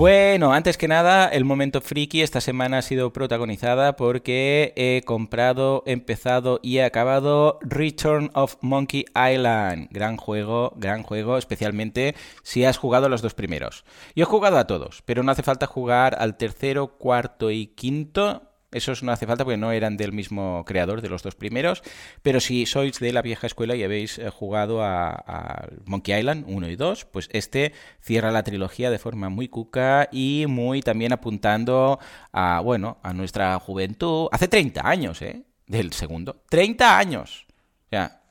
[0.00, 5.82] Bueno, antes que nada, el momento friki esta semana ha sido protagonizada porque he comprado,
[5.84, 9.88] empezado y he acabado Return of Monkey Island.
[9.90, 13.84] Gran juego, gran juego, especialmente si has jugado los dos primeros.
[14.16, 18.49] Yo he jugado a todos, pero no hace falta jugar al tercero, cuarto y quinto.
[18.72, 21.82] Esos no hace falta porque no eran del mismo creador de los dos primeros.
[22.22, 26.44] Pero si sois de la vieja escuela y habéis eh, jugado a, a Monkey Island
[26.46, 31.12] 1 y 2, pues este cierra la trilogía de forma muy cuca y muy también
[31.12, 31.98] apuntando
[32.32, 34.28] a, bueno, a nuestra juventud.
[34.30, 35.44] Hace 30 años, ¿eh?
[35.70, 36.42] del segundo.
[36.50, 37.46] 30 años.
[37.86, 38.22] O sea,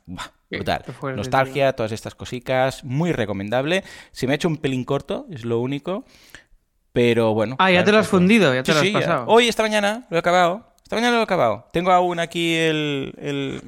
[0.93, 3.83] fuerte, Nostalgia, todas estas cositas, muy recomendable.
[4.11, 6.05] Se me ha hecho un pelín corto, es lo único.
[6.99, 7.55] Pero bueno.
[7.59, 8.99] Ah, ya te lo has pues, fundido, ya te Sí, lo has sí, ya.
[8.99, 9.23] pasado.
[9.27, 10.65] Hoy, esta mañana, lo he acabado.
[10.83, 11.69] Esta mañana lo he acabado.
[11.71, 13.61] Tengo aún aquí el, el-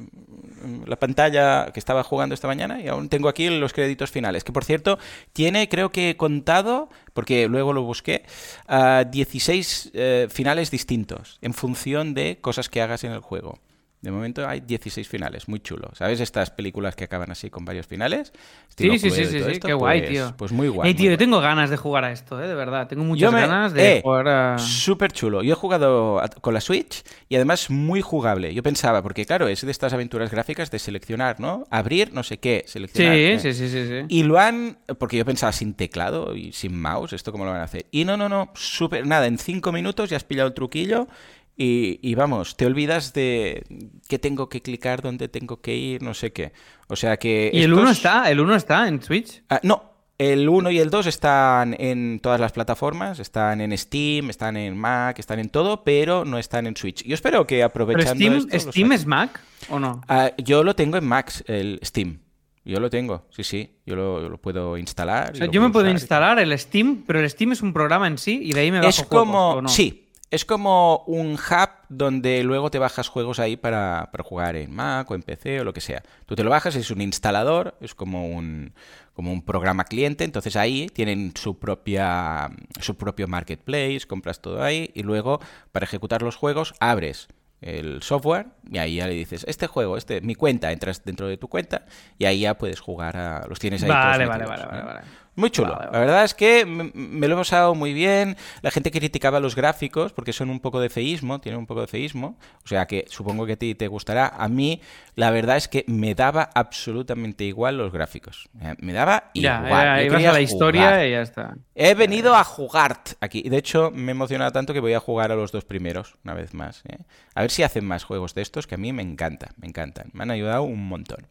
[0.85, 4.43] la pantalla que estaba jugando esta mañana y aún tengo aquí los créditos finales.
[4.43, 4.99] Que por cierto,
[5.33, 8.25] tiene, creo que he contado, porque luego lo busqué,
[8.67, 13.59] ah, 16 eh, finales distintos en función de cosas que hagas en el juego.
[14.01, 15.91] De momento hay 16 finales, muy chulo.
[15.93, 18.33] ¿Sabes estas películas que acaban así con varios finales?
[18.75, 20.33] Sí, sí, sí, sí, sí, qué guay, pues- tío.
[20.37, 20.87] Pues muy guay.
[20.87, 22.47] Muy tío, yo tengo ganas de jugar a esto, ¿eh?
[22.47, 22.87] De verdad.
[22.87, 24.57] Tengo muchas ganas de eh, jugar a...
[24.57, 25.43] Súper chulo.
[25.43, 28.51] Yo he jugado con la Switch y además muy jugable.
[28.55, 31.65] Yo pensaba, porque claro, es de estas aventuras gráficas de seleccionar, ¿no?
[31.69, 33.13] Abrir, no sé qué, seleccionar.
[33.13, 33.39] Sí, ¿eh?
[33.39, 34.05] sí, sí, sí, sí.
[34.07, 34.79] Y lo han.
[34.97, 37.85] Porque yo pensaba sin teclado y sin mouse, ¿esto cómo lo van a hacer?
[37.91, 39.05] Y no, no, no, súper.
[39.05, 41.07] Nada, en cinco minutos ya has pillado el truquillo
[41.55, 43.63] y, y vamos, te olvidas de
[44.07, 46.53] qué tengo que clicar, dónde tengo que ir, no sé qué.
[46.87, 47.51] O sea que.
[47.53, 48.31] ¿Y el estos- 1 está?
[48.31, 49.43] ¿El 1 está en Switch?
[49.49, 54.29] Ah, no, el 1 y el 2 están en todas las plataformas, están en Steam,
[54.29, 57.03] están en Mac, están en todo, pero no están en Switch.
[57.03, 60.01] Yo espero que ¿Pero aprovechando Steam, esto, Steam es Mac o no?
[60.07, 62.19] Ah, yo lo tengo en Max, el Steam.
[62.63, 63.79] Yo lo tengo, sí, sí.
[63.87, 65.31] Yo lo, puedo instalar.
[65.33, 68.19] O sea, yo me puedo instalar el Steam, pero el Steam es un programa en
[68.19, 69.49] sí y de ahí me bajo Es juegos, como.
[69.53, 69.69] ¿o no?
[69.69, 70.00] Sí,
[70.31, 75.11] es como un hub donde luego te bajas juegos ahí para, para jugar en Mac
[75.11, 76.01] o en PC o lo que sea.
[76.25, 78.73] Tú te lo bajas, es un instalador, es como un,
[79.13, 84.89] como un programa cliente, entonces ahí tienen su propia su propio marketplace, compras todo ahí
[84.95, 85.41] y luego
[85.73, 87.27] para ejecutar los juegos abres
[87.59, 91.37] el software y ahí ya le dices, este juego, este mi cuenta, entras dentro de
[91.37, 91.85] tu cuenta
[92.17, 94.87] y ahí ya puedes jugar a los tienes ahí Vale, todos vale, metidos, vale, ¿no?
[94.87, 95.07] vale, vale.
[95.35, 95.69] Muy chulo.
[95.73, 95.91] Vale, vale.
[95.93, 98.35] La verdad es que me, lo he pasado muy bien.
[98.61, 101.87] La gente criticaba los gráficos porque son un poco de feísmo, tienen un poco de
[101.87, 102.37] feísmo.
[102.63, 104.27] O sea que supongo que a ti te gustará.
[104.27, 104.81] A mí,
[105.15, 108.49] la verdad es que me daba absolutamente igual los gráficos.
[108.61, 109.81] Eh, Me daba Ya, igual.
[109.81, 111.05] era- Yo ibas quería a la historia jugar.
[111.07, 111.55] y ya está.
[111.75, 113.43] He venido a jugar aquí.
[113.43, 116.33] De hecho, me he emocionado tanto que voy a jugar a los dos primeros, una
[116.33, 116.83] vez más.
[116.89, 116.97] ¿eh?
[117.35, 120.09] A ver si hacen más juegos de estos, que a mí me encanta, me encantan.
[120.13, 121.25] Me han ayudado un montón.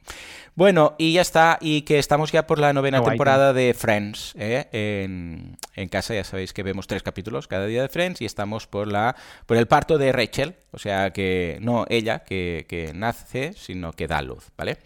[0.54, 1.58] Bueno, y ya está.
[1.60, 4.34] Y que estamos ya por la novena temporada de Friends.
[4.38, 4.68] ¿eh?
[5.74, 8.86] En, casa ya sabéis que vemos tres capítulos cada día de Friends y estamos por,
[8.86, 10.54] la, por el parto de Rachel.
[10.70, 14.78] O sea que no ella que, que nace, sino que da luz, ¿vale?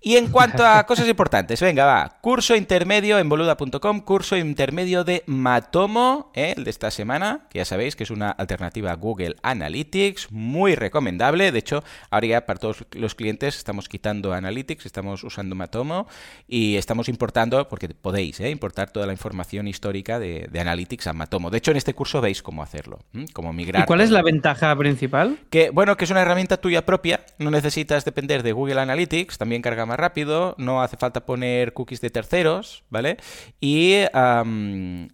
[0.00, 2.18] Y en cuanto a cosas importantes, venga, va.
[2.20, 6.54] Curso intermedio en boluda.com, curso intermedio de Matomo, ¿eh?
[6.56, 10.76] el de esta semana, que ya sabéis que es una alternativa a Google Analytics, muy
[10.76, 11.50] recomendable.
[11.50, 16.06] De hecho, ahora ya para todos los clientes estamos quitando Analytics, estamos usando Matomo
[16.46, 18.50] y estamos importando, porque podéis ¿eh?
[18.50, 21.50] importar toda la información histórica de, de Analytics a Matomo.
[21.50, 23.00] De hecho, en este curso veis cómo hacerlo,
[23.32, 23.82] cómo migrar.
[23.82, 25.40] ¿Y cuál es la ventaja principal?
[25.50, 29.60] Que, bueno, que es una herramienta tuya propia, no necesitas depender de Google Analytics, también
[29.60, 33.16] carga más rápido, no hace falta poner cookies de terceros, ¿vale?
[33.60, 33.96] Y,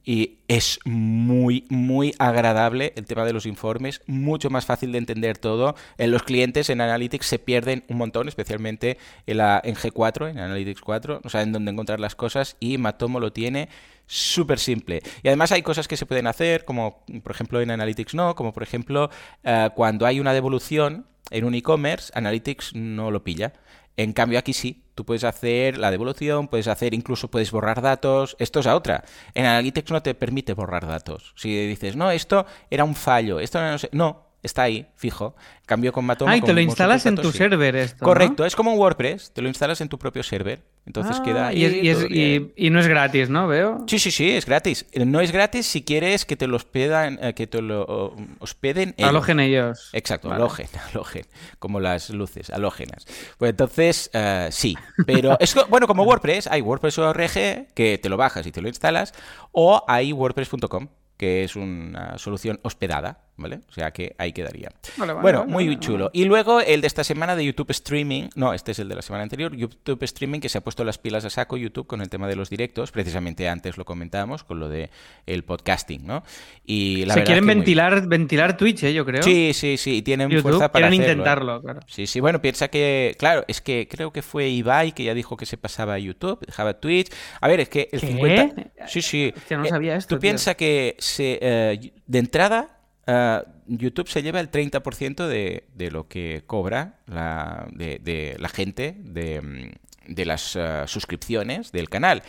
[0.04, 5.38] y es muy, muy agradable el tema de los informes, mucho más fácil de entender
[5.38, 5.74] todo.
[5.96, 11.20] En los clientes en Analytics se pierden un montón, especialmente en G4, en Analytics 4,
[11.24, 13.68] no saben dónde encontrar las cosas y Matomo lo tiene
[14.06, 15.02] súper simple.
[15.22, 18.52] Y además hay cosas que se pueden hacer, como por ejemplo en Analytics no, como
[18.52, 19.10] por ejemplo
[19.42, 23.52] eh, cuando hay una devolución en un e-commerce, Analytics no lo pilla.
[23.96, 28.36] En cambio aquí sí, tú puedes hacer la devolución, puedes hacer, incluso puedes borrar datos.
[28.38, 29.04] Esto es a otra.
[29.34, 31.32] En Analytics no te permite borrar datos.
[31.36, 35.34] Si dices, no, esto era un fallo, esto no sé, no, está ahí, fijo.
[35.60, 36.30] En cambio con Matomo...
[36.30, 37.38] Ah, y te lo instalas en tu sí.
[37.38, 38.04] server esto, ¿no?
[38.06, 40.62] Correcto, es como un WordPress, te lo instalas en tu propio server.
[40.86, 43.48] Entonces Ah, queda ahí y, es- y es- y- y no es gratis, ¿no?
[43.48, 43.84] Veo.
[43.88, 44.84] Sí, sí, sí, es gratis.
[44.94, 49.08] No es gratis si quieres que te lo hospedan, eh, que te lo hospeden ellos.
[49.08, 49.88] Alojen ellos.
[49.94, 50.42] Exacto, Vale.
[50.42, 51.24] alojen, alojen,
[51.58, 53.06] como las luces, halógenas.
[53.38, 54.76] Pues entonces, eh, sí,
[55.06, 59.14] pero es bueno, como WordPress, hay WordPress.org que te lo bajas y te lo instalas,
[59.52, 63.60] o hay WordPress.com, que es una solución hospedada, ¿vale?
[63.68, 64.70] O sea que ahí quedaría.
[64.96, 66.10] Vale, vale, bueno, vale, muy chulo.
[66.12, 69.02] Y luego el de esta semana de YouTube Streaming, no, este es el de la
[69.02, 72.08] semana anterior, YouTube Streaming que se ha puesto las pilas a saco YouTube con el
[72.08, 74.90] tema de los directos, precisamente antes lo comentábamos con lo de
[75.26, 76.22] el podcasting, ¿no?
[76.64, 78.94] Y la Se quieren muy- ventilar, ventilar Twitch, ¿eh?
[78.94, 79.22] Yo creo.
[79.22, 81.12] Sí, sí, sí, y tienen YouTube, fuerza para quieren hacerlo, ¿eh?
[81.14, 81.80] intentarlo, claro.
[81.86, 85.36] Sí, sí, bueno, piensa que, claro, es que creo que fue Ibai que ya dijo
[85.36, 87.10] que se pasaba a YouTube, dejaba Twitch.
[87.40, 88.06] A ver, es que el ¿Qué?
[88.06, 88.72] 50...
[88.86, 89.32] Sí, sí.
[89.36, 92.73] Hostia, no Eh, sabía esto, Tú piensas que se, eh, de entrada
[93.06, 98.48] eh, YouTube se lleva el 30% de, de lo que cobra la, de, de la
[98.48, 102.22] gente de, mm, las eh, suscripciones del canal.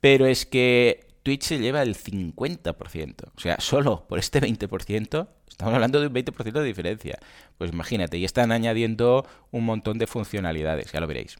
[0.00, 3.14] Pero es que Twitch se lleva el 50%.
[3.34, 7.18] O sea, solo por este 20% Estamos hablando de un 20% de diferencia.
[7.58, 11.38] Pues imagínate, y están añadiendo un montón de funcionalidades, ya lo veréis.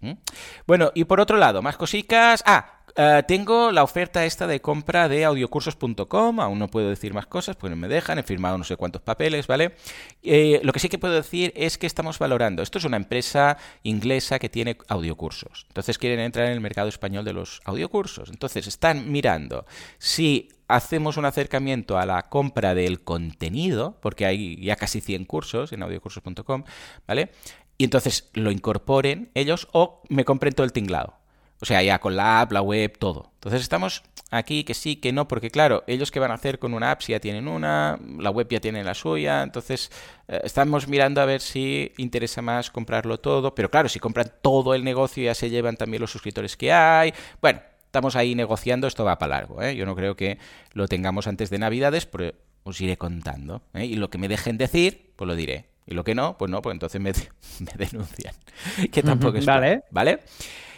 [0.66, 2.42] Bueno, y por otro lado, más cositas.
[2.46, 7.26] Ah, eh, tengo la oferta esta de compra de audiocursos.com, aún no puedo decir más
[7.26, 9.74] cosas, pues no me dejan, he firmado no sé cuántos papeles, ¿vale?
[10.22, 13.58] Eh, lo que sí que puedo decir es que estamos valorando, esto es una empresa
[13.82, 18.66] inglesa que tiene audiocursos, entonces quieren entrar en el mercado español de los audiocursos, entonces
[18.66, 19.66] están mirando
[19.98, 25.72] si hacemos un acercamiento a la compra del contenido, porque hay ya casi 100 cursos
[25.72, 26.64] en audiocursos.com,
[27.06, 27.30] ¿vale?
[27.78, 31.14] Y entonces lo incorporen ellos o me compren todo el tinglado.
[31.60, 33.30] O sea, ya con la app, la web, todo.
[33.34, 36.74] Entonces estamos aquí que sí, que no, porque claro, ellos que van a hacer con
[36.74, 39.90] una app si ya tienen una, la web ya tiene la suya, entonces
[40.28, 44.74] eh, estamos mirando a ver si interesa más comprarlo todo, pero claro, si compran todo
[44.74, 47.14] el negocio ya se llevan también los suscriptores que hay.
[47.40, 49.76] Bueno, estamos ahí negociando, esto va para largo, ¿eh?
[49.76, 50.38] yo no creo que
[50.72, 53.62] lo tengamos antes de Navidades, pero os iré contando.
[53.72, 53.86] ¿eh?
[53.86, 55.75] Y lo que me dejen decir, pues lo diré.
[55.86, 57.12] Y lo que no, pues no, pues entonces me,
[57.60, 58.34] me denuncian.
[58.92, 59.46] que tampoco es...
[59.46, 59.84] Vale.
[59.90, 60.20] ¿Vale?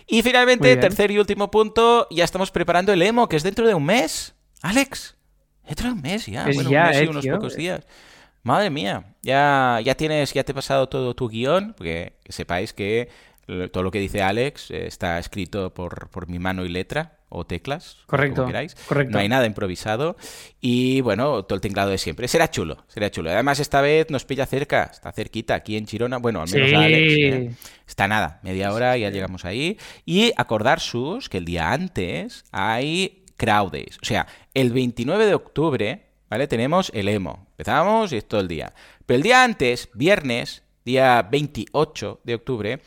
[0.07, 3.75] Y finalmente, tercer y último punto, ya estamos preparando el emo, que es dentro de
[3.75, 4.35] un mes.
[4.63, 5.17] Alex,
[5.67, 6.45] dentro de un mes ya.
[6.45, 7.87] bueno, un mes y unos pocos días.
[8.43, 13.11] Madre mía, ya, ya tienes, ya te he pasado todo tu guion, porque sepáis que
[13.71, 17.45] todo lo que dice Alex eh, está escrito por, por mi mano y letra o
[17.45, 18.75] teclas, correcto, como queráis.
[18.75, 19.13] Correcto.
[19.13, 20.17] No hay nada improvisado
[20.61, 22.29] y bueno, todo el tinglado de siempre.
[22.29, 23.31] Será chulo, será chulo.
[23.31, 27.13] Además esta vez nos pilla cerca, está cerquita, aquí en Chirona, bueno, al menos Alex.
[27.13, 27.51] ¿eh?
[27.87, 29.79] Está nada, media hora y ya llegamos ahí.
[30.05, 35.35] Y acordar sus que el día antes hay crowd days, o sea, el 29 de
[35.35, 36.47] octubre, ¿vale?
[36.49, 37.47] Tenemos el emo.
[37.51, 38.73] Empezamos y es todo el día.
[39.07, 42.81] Pero el día antes, viernes, día 28 de octubre,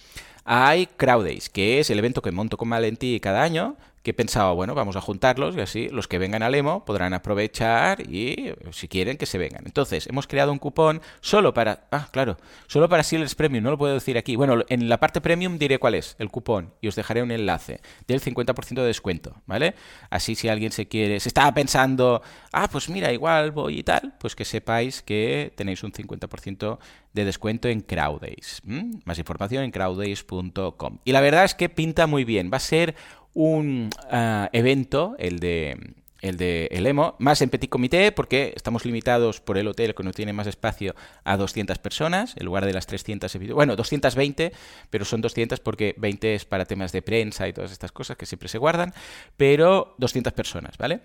[0.43, 4.51] hay Crowd Days, que es el evento que monto con Valentí cada año, que pensaba,
[4.53, 8.87] bueno, vamos a juntarlos y así los que vengan al Emo podrán aprovechar y si
[8.87, 9.63] quieren que se vengan.
[9.65, 12.37] Entonces, hemos creado un cupón solo para, ah, claro,
[12.67, 14.35] solo para Sealers Premium, no lo puedo decir aquí.
[14.35, 17.81] Bueno, en la parte Premium diré cuál es el cupón y os dejaré un enlace
[18.07, 19.75] del 50% de descuento, ¿vale?
[20.09, 24.15] Así si alguien se quiere, se estaba pensando, ah, pues mira, igual voy y tal,
[24.19, 26.79] pues que sepáis que tenéis un 50%
[27.13, 28.61] de descuento en Crowdays.
[29.05, 30.99] Más información en crowdays.com.
[31.03, 32.49] Y la verdad es que pinta muy bien.
[32.51, 32.95] Va a ser
[33.33, 38.85] un ah, evento, el de el de el EMO, más en petit comité, porque estamos
[38.85, 42.73] limitados por el hotel que no tiene más espacio a 200 personas, en lugar de
[42.73, 44.53] las 300, bueno, 220,
[44.89, 48.25] pero son 200 porque 20 es para temas de prensa y todas estas cosas que
[48.25, 48.93] siempre se guardan,
[49.35, 51.01] pero 200 personas, ¿vale?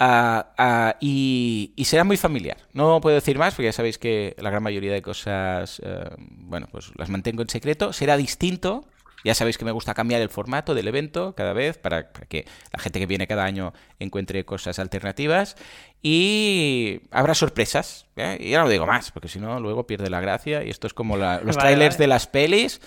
[0.00, 2.58] Ah, ah, y, será muy familiar.
[2.72, 6.68] No puedo decir más, porque ya sabéis que la gran mayoría de cosas, eh, bueno,
[6.70, 7.92] pues las mantengo en secreto.
[7.92, 8.84] Será distinto,
[9.24, 12.78] ya sabéis que me gusta cambiar el formato del evento cada vez para, que la
[12.78, 15.56] gente que viene cada año encuentre cosas alternativas
[16.02, 18.06] y habrá sorpresas.
[18.16, 18.38] ¿eh?
[18.40, 20.94] Y ya no digo más, porque si no, luego pierde la gracia y esto es
[20.94, 22.80] como los trailers de las pelis.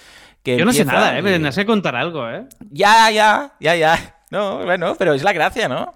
[0.44, 1.22] Que Yo no sé nada, ¿eh?
[1.22, 2.46] me sé contar algo, ¿eh?
[2.72, 4.16] Ya, ya, ya, ya.
[4.32, 5.94] No, bueno, pero es la gracia, ¿no?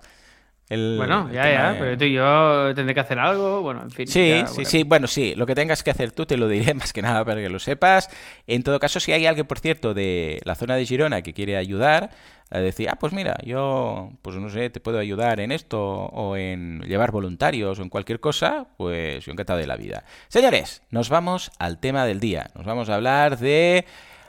[0.69, 4.07] Bueno, ya, ya, pero tú y yo tendré que hacer algo, bueno, en fin.
[4.07, 6.91] Sí, sí, sí, bueno, sí, lo que tengas que hacer tú te lo diré más
[6.91, 8.09] que nada para que lo sepas.
[8.47, 11.55] En todo caso, si hay alguien, por cierto, de la zona de Girona que quiere
[11.55, 12.09] ayudar,
[12.49, 16.37] a decir, ah, pues mira, yo, pues no sé, te puedo ayudar en esto o
[16.37, 20.03] en llevar voluntarios o en cualquier cosa, pues yo encantado de la vida.
[20.27, 22.51] Señores, nos vamos al tema del día.
[22.55, 23.85] Nos vamos a hablar de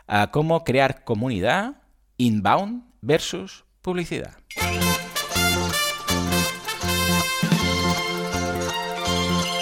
[0.08, 1.76] ah, cómo crear comunidad
[2.16, 4.32] inbound versus publicidad.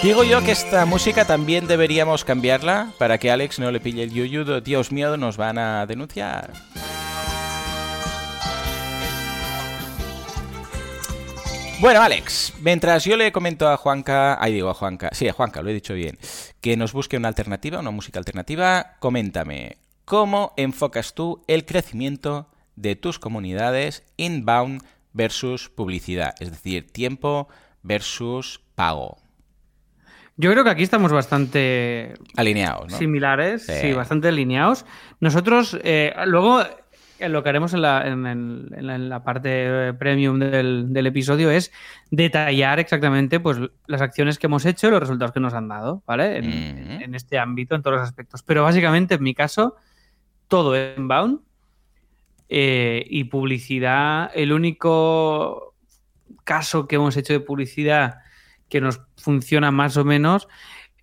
[0.05, 4.13] Digo yo que esta música también deberíamos cambiarla para que Alex no le pille el
[4.13, 4.61] yuyu.
[4.61, 6.53] Dios mío, nos van a denunciar.
[11.79, 15.63] Bueno, Alex, mientras yo le comento a Juanca, ahí digo a Juanca, sí, a Juanca,
[15.63, 16.19] lo he dicho bien,
[16.61, 22.95] que nos busque una alternativa, una música alternativa, coméntame, ¿cómo enfocas tú el crecimiento de
[22.95, 26.35] tus comunidades inbound versus publicidad?
[26.39, 27.47] Es decir, tiempo
[27.81, 29.24] versus pago.
[30.37, 32.97] Yo creo que aquí estamos bastante alineados, ¿no?
[32.97, 34.85] Similares, sí, bastante alineados.
[35.21, 36.61] Nosotros, eh, luego,
[37.19, 41.71] eh, lo que haremos en la, en, la parte premium del, episodio es
[42.11, 46.03] detallar exactamente pues, las acciones que hemos hecho y los resultados que nos han dado,
[46.05, 46.37] ¿vale?
[46.37, 48.43] En, este ámbito, en todos los aspectos.
[48.43, 49.75] Pero básicamente, en mi caso,
[50.49, 51.39] todo es inbound
[52.49, 54.31] eh, y publicidad.
[54.35, 55.75] El único
[56.43, 58.24] caso que hemos hecho de publicidad
[58.69, 60.47] que nos funciona más o menos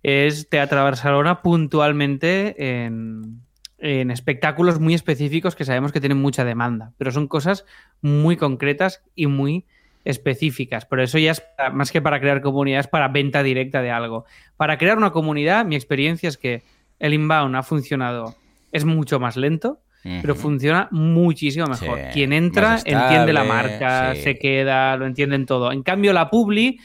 [0.03, 3.41] es Teatro Barcelona puntualmente en,
[3.79, 7.65] espectáculos muy específicos que sabemos que tienen mucha demanda, pero son cosas
[8.01, 9.65] muy concretas y muy
[10.05, 14.25] específicas, pero eso ya es más que para crear comunidades, para venta directa de algo.
[14.55, 16.63] Para crear una comunidad, mi experiencia es que
[16.99, 18.35] el inbound ha funcionado,
[18.71, 21.99] es mucho más lento, pero funciona muchísimo mejor.
[22.13, 25.71] Quien entra entiende la marca, se queda, lo entienden todo.
[25.71, 26.79] En cambio, la Publi,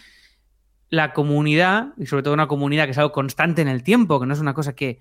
[0.90, 4.27] la comunidad, y sobre todo una comunidad que es algo constante en el tiempo, que
[4.27, 5.01] no es una cosa que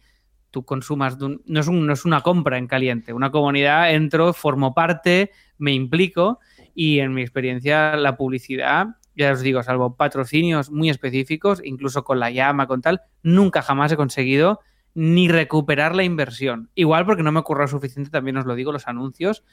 [0.52, 3.14] tú consumas, no, es no es una compra en caliente.
[3.14, 6.40] Una comunidad, entro, formo parte, me implico
[6.74, 12.20] y en mi experiencia la publicidad, ya os digo, salvo patrocinios muy específicos, incluso con
[12.20, 14.60] la llama, con tal, nunca jamás he conseguido
[14.94, 16.70] ni recuperar la inversión.
[16.76, 19.44] Igual porque no me ocurrió suficiente, también os lo digo, los anuncios.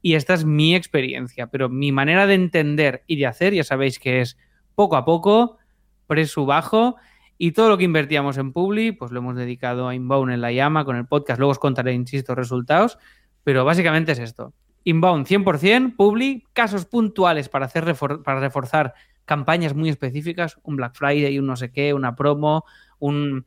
[0.00, 3.98] Y esta es mi experiencia, pero mi manera de entender y de hacer, ya sabéis
[3.98, 4.38] que es
[4.74, 5.58] poco a poco,
[6.06, 6.96] precio bajo
[7.38, 10.52] y todo lo que invertíamos en Publi, pues lo hemos dedicado a Inbound en la
[10.52, 11.38] llama con el podcast.
[11.38, 12.98] Luego os contaré, insisto, resultados.
[13.44, 14.54] Pero básicamente es esto.
[14.84, 21.38] Inbound 100%, Publi, casos puntuales para, hacer para reforzar campañas muy específicas, un Black Friday,
[21.38, 22.64] un no sé qué, una promo,
[22.98, 23.44] un...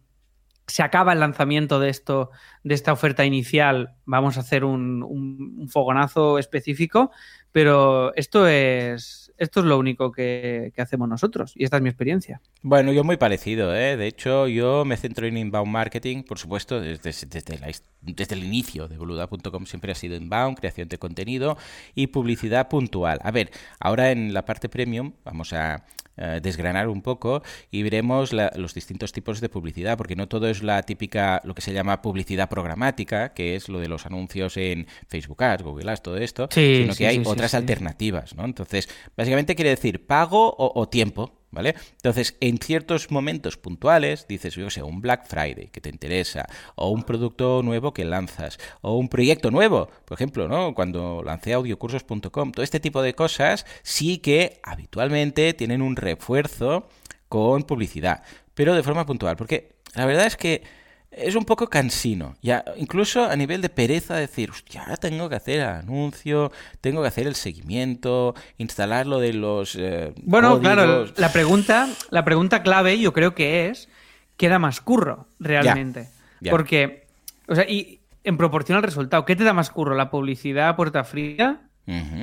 [0.68, 2.30] Se acaba el lanzamiento de esto,
[2.64, 7.12] de esta oferta inicial, vamos a hacer un fogonazo específico,
[7.52, 12.42] pero esto es, esto es lo único que, hacemos nosotros y esta es mi experiencia.
[12.62, 13.98] Bueno, yo muy parecido, ¿eh?
[13.98, 18.98] De hecho, yo me centro en inbound marketing, por supuesto, desde, desde, el inicio de
[18.98, 21.58] boluda.com siempre ha sido inbound, creación de contenido
[21.96, 23.20] y publicidad puntual.
[23.24, 25.86] A ver, ahora en la parte premium vamos a
[26.22, 30.62] eh, desgranar un poco y veremos los distintos tipos de publicidad, porque no todo es
[30.64, 34.86] la típica, lo que se llama publicidad programática, que es lo de los anuncios en
[35.08, 38.44] Facebook Ads, Google Ads, todo esto, sino que hay otras alternativas, ¿no?
[38.44, 41.76] Entonces, básicamente quiere decir pago o tiempo, ¿vale?
[41.92, 46.90] Entonces, en ciertos momentos puntuales, dices, yo sé, un Black Friday que te interesa, o
[46.90, 50.74] un producto nuevo que lanzas, o un proyecto nuevo, por ejemplo, ¿no?
[50.74, 56.88] Cuando lancé audiocursos.com, todo este tipo de cosas sí que habitualmente tienen un refuerzo
[57.28, 60.64] con publicidad, pero de forma puntual, porque la verdad es que
[61.12, 62.36] es un poco cansino.
[62.42, 67.08] Ya, incluso a nivel de pereza, decir, ahora tengo que hacer el anuncio, tengo que
[67.08, 69.76] hacer el seguimiento, instalar lo de los.
[69.76, 73.90] Eh, bueno, claro, la pregunta, la pregunta clave yo creo que es:
[74.38, 76.10] ¿qué más curro realmente?
[76.50, 77.08] Porque,
[77.48, 79.96] o sea, y en proporción al resultado, ¿qué te da más curro?
[79.96, 81.69] ¿La publicidad a puerta fría?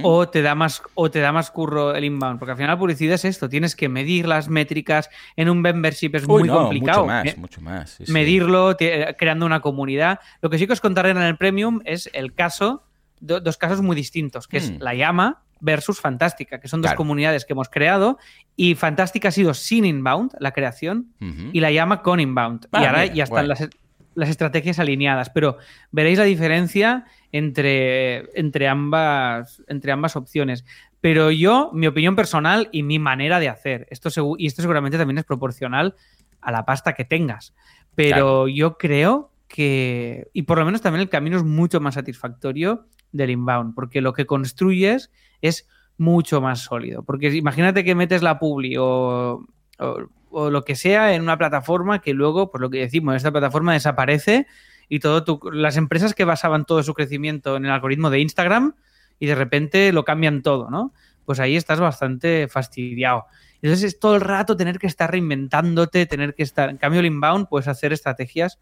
[0.02, 2.38] O, te da más, o te da más curro el inbound.
[2.38, 6.10] Porque al final la publicidad es esto, tienes que medir las métricas, en un membership
[6.14, 7.04] es muy complicado.
[7.04, 8.00] Mucho más, mucho más.
[8.08, 8.76] medirlo,
[9.18, 10.20] creando una comunidad.
[10.40, 12.84] Lo que sí que os contaré en el premium es el caso,
[13.20, 14.76] dos casos muy distintos, que es hmm.
[14.80, 18.18] la llama versus Fantástica, que son dos comunidades que hemos creado
[18.56, 21.14] y Fantástica ha sido sin inbound, la creación,
[21.52, 22.68] y la llama con inbound.
[22.72, 23.68] y ahora ya están las,
[24.14, 25.58] las estrategias alineadas, pero
[25.92, 27.04] veréis la diferencia
[27.36, 30.64] entre, entre, ambas, entre ambas opciones.
[31.00, 35.18] Pero yo, mi opinión personal y mi manera de hacer, esto y esto seguramente también
[35.18, 35.94] es proporcional
[36.40, 37.54] a la pasta que tengas,
[37.94, 42.86] pero yo creo que, y por lo menos también el camino es mucho más satisfactorio
[43.12, 45.68] del inbound, porque lo que construyes es
[45.98, 47.02] mucho más sólido.
[47.02, 49.46] Porque imagínate que metes la publi o,
[49.78, 53.72] o, lo que sea en una plataforma que luego, por lo que decimos, esta plataforma
[53.72, 54.46] desaparece
[54.88, 58.74] y todo las empresas que basaban todo su crecimiento en el algoritmo de Instagram
[59.18, 60.92] y de repente lo cambian todo, ¿no?
[61.24, 63.26] Pues ahí estás bastante fastidiado.
[63.62, 66.70] Entonces es todo el rato tener que estar reinventándote, tener que estar...
[66.70, 68.60] En cambio, el inbound puedes hacer estrategias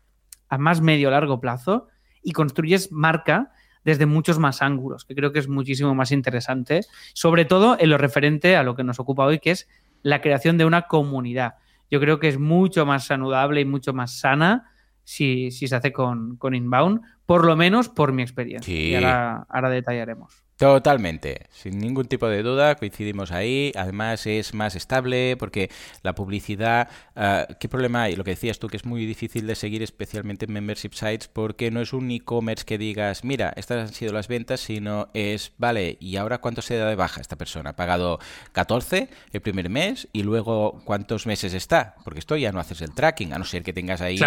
[0.48, 1.88] a más medio largo plazo
[2.22, 3.50] y construyes marca
[3.84, 6.82] desde muchos más ángulos, que creo que es muchísimo más interesante,
[7.12, 9.68] sobre todo en lo referente a lo que nos ocupa hoy, que es
[10.02, 11.56] la creación de una comunidad.
[11.90, 14.70] Yo creo que es mucho más saludable y mucho más sana
[15.04, 18.74] si, se hace con, con, Inbound, por lo menos por mi experiencia.
[18.74, 20.43] Y ahora, ahora detallaremos.
[20.56, 23.72] Totalmente, sin ningún tipo de duda, coincidimos ahí.
[23.74, 25.68] Además es más estable porque
[26.02, 28.14] la publicidad, ah, ¿qué problema hay?
[28.14, 31.72] Lo que decías tú, que es muy difícil de seguir, especialmente en membership sites, porque
[31.72, 35.96] no es un e-commerce que digas, mira, estas han sido las ventas, sino es, vale,
[35.98, 37.70] ¿y ahora cuánto se da de baja esta persona?
[37.70, 38.20] Ha pagado
[38.52, 42.94] 14 el primer mes y luego cuántos meses está, porque esto ya no haces el
[42.94, 44.20] tracking, a no ser que tengas ahí,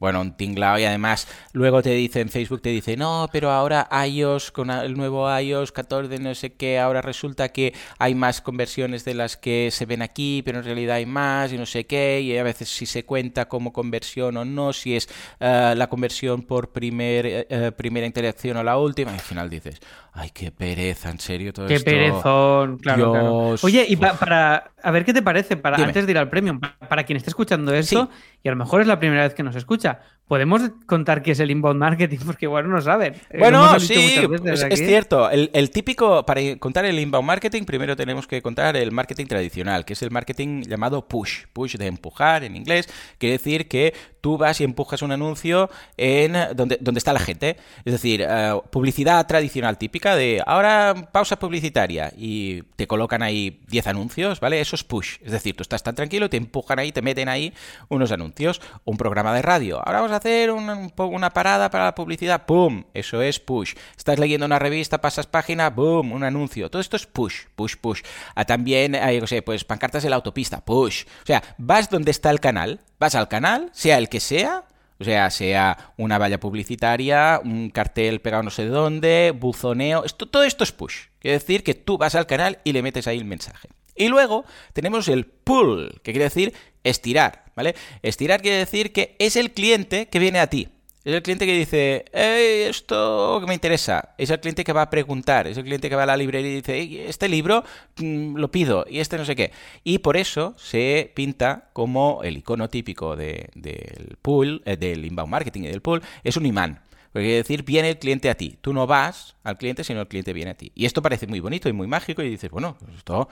[0.00, 3.88] bueno, un tinglao y además luego te dice en Facebook, te dice, no, pero ahora
[4.06, 9.04] iOS, con el nuevo iOS, 14 no sé qué, ahora resulta que hay más conversiones
[9.04, 12.20] de las que se ven aquí, pero en realidad hay más y no sé qué,
[12.20, 15.08] y a veces si se cuenta como conversión o no, si es
[15.40, 19.80] eh, la conversión por eh, eh, primera interacción o la última, y al final dices,
[20.20, 21.84] Ay, qué pereza, en serio todo qué esto.
[21.90, 23.54] perezón, claro, claro.
[23.62, 25.88] Oye, y pa- para, a ver qué te parece, para, Dime.
[25.88, 28.10] antes de ir al premium, pa- para quien esté escuchando esto,
[28.42, 31.40] y a lo mejor es la primera vez que nos escucha, ¿podemos contar qué es
[31.40, 32.18] el inbound marketing?
[32.26, 33.14] Porque igual no saben.
[33.30, 35.30] Eh, Bueno, hemos dicho sí, muchas pues, veces es cierto.
[35.30, 39.84] El, el típico, para contar el inbound marketing, primero tenemos que contar el marketing tradicional,
[39.84, 41.44] que es el marketing llamado push.
[41.52, 42.88] Push de empujar en inglés.
[43.18, 47.56] Quiere decir que tú vas y empujas un anuncio en donde, donde está la gente.
[47.84, 53.86] Es decir, eh, publicidad tradicional típica de ahora pausa publicitaria y te colocan ahí 10
[53.86, 54.60] anuncios, ¿vale?
[54.60, 55.16] Eso es push.
[55.24, 57.52] Es decir, tú estás tan tranquilo te empujan ahí, te meten ahí
[57.88, 58.60] unos anuncios.
[58.84, 59.76] Un programa de radio.
[59.78, 62.46] Ahora vamos a hacer un- un po- una parada para la publicidad.
[62.46, 62.84] ¡Pum!
[62.94, 63.74] Eso es push.
[63.96, 66.12] Estás leyendo una revista, pasas página, ¡boom!
[66.12, 66.70] Un anuncio.
[66.70, 68.02] Todo esto es push, push, push.
[68.34, 71.04] Ah, también, eh, qué sé, pues pancartas en la autopista, push.
[71.22, 74.64] O sea, vas donde está el canal, vas al canal, sea el que sea,
[75.00, 80.42] o sea, sea una valla publicitaria, un cartel pegado no sé dónde, buzoneo, esto, todo
[80.42, 81.06] esto es push.
[81.20, 83.68] Quiere decir que tú vas al canal y le metes ahí el mensaje.
[83.94, 87.74] Y luego tenemos el pull, que quiere decir estirar, ¿vale?
[88.02, 90.68] Estirar quiere decir que es el cliente que viene a ti.
[91.04, 94.14] Es el cliente que dice, "Ey, esto que me interesa.
[94.18, 95.46] Es el cliente que va a preguntar.
[95.46, 97.64] Es el cliente que va a la librería y dice, "Ey, este libro
[97.96, 99.52] mm, lo pido y este no sé qué.
[99.84, 105.30] Y por eso se pinta como el icono típico de- del pool, eh, del inbound
[105.30, 106.80] marketing y del pool, es un imán.
[107.12, 108.58] Porque quiere decir, viene el cliente a ti.
[108.60, 110.72] Tú no vas al cliente, sino el cliente viene a ti.
[110.74, 113.28] Y esto parece muy bonito y muy mágico y dices, bueno, esto,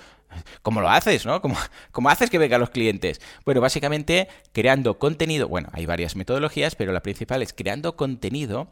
[0.63, 1.41] ¿cómo lo haces, no?
[1.43, 1.57] ¿Cómo,
[1.93, 3.21] cómo haces que vengan los clientes?
[3.45, 8.69] Bueno, básicamente creando contenido, bueno, hay varias metodologías, pero la principal es creando contenido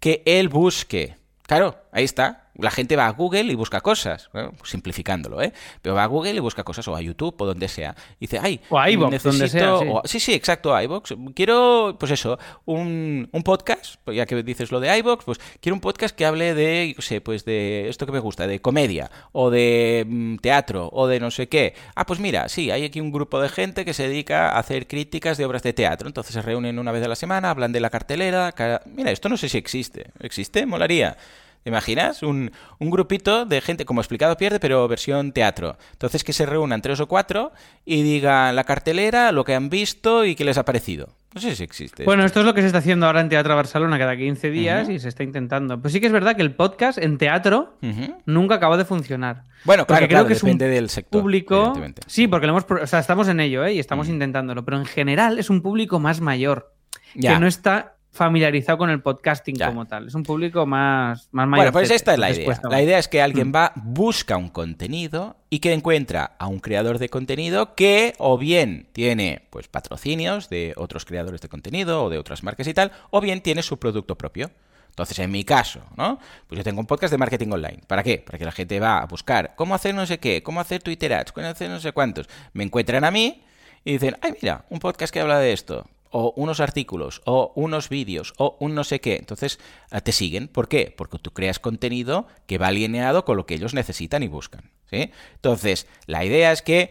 [0.00, 1.16] que él busque.
[1.48, 2.44] Claro, ahí está.
[2.60, 5.52] La gente va a Google y busca cosas, bueno, simplificándolo, ¿eh?
[5.80, 7.94] Pero va a Google y busca cosas, o a YouTube, o donde sea.
[8.18, 9.86] Y dice, ay, O a donde sea, sí.
[9.88, 11.12] o- sí, sí, exacto, a iVoox.
[11.36, 15.76] Quiero, pues eso, un, un podcast, pues ya que dices lo de iVoox, pues quiero
[15.76, 19.08] un podcast que hable de, yo sé, pues de esto que me gusta, de comedia,
[19.30, 21.74] o de mm, teatro, o de no sé qué.
[21.94, 24.88] Ah, pues mira, sí, hay aquí un grupo de gente que se dedica a hacer
[24.88, 26.08] críticas de obras de teatro.
[26.08, 28.50] Entonces se reúnen una vez a la semana, hablan de la cartelera.
[28.50, 30.10] ca- Mira, esto no sé si existe.
[30.18, 30.66] ¿Existe?
[30.66, 31.16] Molaría.
[31.62, 32.22] ¿Te imaginas?
[32.22, 35.76] Un, un grupito de gente, como explicado pierde, pero versión teatro.
[35.92, 37.52] Entonces que se reúnan tres o cuatro
[37.84, 41.08] y digan la cartelera, lo que han visto y qué les ha parecido.
[41.34, 42.04] No sé si existe.
[42.04, 44.88] Bueno, esto es lo que se está haciendo ahora en Teatro Barcelona cada 15 días
[44.88, 45.78] y se está intentando.
[45.78, 47.76] Pues sí que es verdad que el podcast en teatro
[48.24, 49.42] nunca acabó de funcionar.
[49.64, 51.20] Bueno, claro, creo claro, que es un depende del sector.
[51.20, 51.74] público.
[52.06, 53.74] Sí, porque lo hemos, o sea, estamos en ello, ¿eh?
[53.74, 54.64] Y estamos intentándolo.
[54.64, 56.72] Pero en general es un público más mayor
[57.14, 57.34] Ya.
[57.34, 59.68] que no está familiarizado con el podcasting Ya.
[59.68, 60.08] como tal.
[60.08, 61.66] Es un público más, más mayor.
[61.66, 62.60] Bueno, pues esta es la idea.
[62.68, 63.24] La idea es que Mm.
[63.24, 68.38] alguien va, busca un contenido y que encuentra a un creador de contenido que o
[68.38, 72.92] bien tiene pues patrocinios de otros creadores de contenido o de otras marcas y tal,
[73.10, 74.50] o bien tiene su producto propio.
[74.90, 76.18] Entonces, en mi caso, ¿no?
[76.48, 77.78] Pues yo tengo un podcast de marketing online.
[77.86, 78.18] ¿Para qué?
[78.18, 81.12] Para que la gente va a buscar cómo hacer no sé qué, cómo hacer Twitter
[81.14, 82.28] ads, cómo hacer no sé cuántos.
[82.52, 83.44] Me encuentran a mí
[83.84, 87.88] y dicen, ay, mira, un podcast que habla de esto, o unos artículos, o unos
[87.88, 89.16] vídeos, o un no sé qué.
[89.16, 89.58] Entonces,
[89.92, 90.48] eh, te siguen.
[90.48, 90.94] ¿Por qué?
[90.96, 94.70] Porque tú creas contenido que va alineado con lo que ellos necesitan y buscan.
[94.90, 95.10] ¿sí?
[95.34, 96.90] Entonces, la idea es que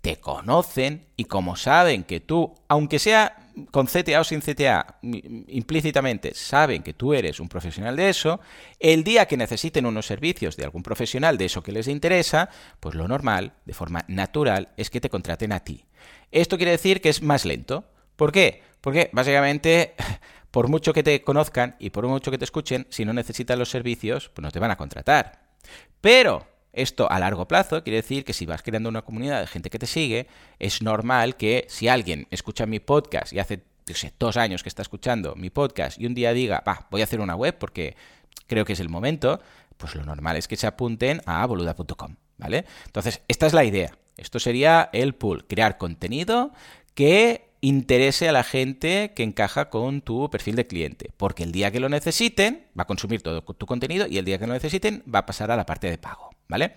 [0.00, 5.44] te conocen y como saben que tú, aunque sea con CTA o sin CTA, mi-
[5.48, 8.38] implícitamente saben que tú eres un profesional de eso,
[8.78, 12.48] el día que necesiten unos servicios de algún profesional de eso que les interesa,
[12.78, 15.84] pues lo normal, de forma natural, es que te contraten a ti.
[16.30, 17.84] Esto quiere decir que es más lento.
[18.18, 18.62] ¿Por qué?
[18.80, 19.94] Porque básicamente,
[20.50, 23.70] por mucho que te conozcan y por mucho que te escuchen, si no necesitan los
[23.70, 25.44] servicios, pues no te van a contratar.
[26.00, 29.70] Pero esto a largo plazo quiere decir que si vas creando una comunidad de gente
[29.70, 30.26] que te sigue,
[30.58, 34.68] es normal que si alguien escucha mi podcast y hace yo sé, dos años que
[34.68, 37.96] está escuchando mi podcast y un día diga, va, voy a hacer una web porque
[38.48, 39.40] creo que es el momento,
[39.76, 42.64] pues lo normal es que se apunten a boluda.com, ¿vale?
[42.84, 43.92] Entonces, esta es la idea.
[44.16, 46.52] Esto sería el pool, crear contenido
[46.94, 51.10] que interese a la gente que encaja con tu perfil de cliente.
[51.16, 54.38] Porque el día que lo necesiten, va a consumir todo tu contenido y el día
[54.38, 56.30] que lo necesiten, va a pasar a la parte de pago.
[56.48, 56.72] ¿Vale?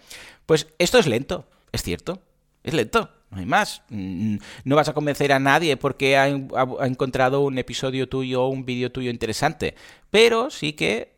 [0.45, 2.21] Pues esto es lento, es cierto.
[2.63, 3.81] Es lento, no hay más.
[3.89, 8.43] Mm, No vas a convencer a nadie porque ha, ha- ha encontrado un episodio tuyo
[8.43, 9.75] o un vídeo tuyo interesante.
[10.11, 11.10] Pero sí que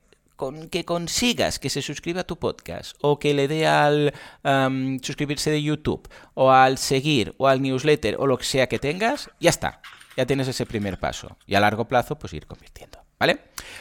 [0.43, 4.13] con que consigas que se suscriba a tu podcast o que le dé al
[5.01, 9.29] suscribirse de YouTube o al seguir o al newsletter o lo que sea que tengas,
[9.39, 9.79] ya está.
[10.17, 11.37] Ya tienes ese primer paso.
[11.47, 12.99] Y a largo plazo, pues ir convirtiendo.
[13.17, 13.39] ¿Vale?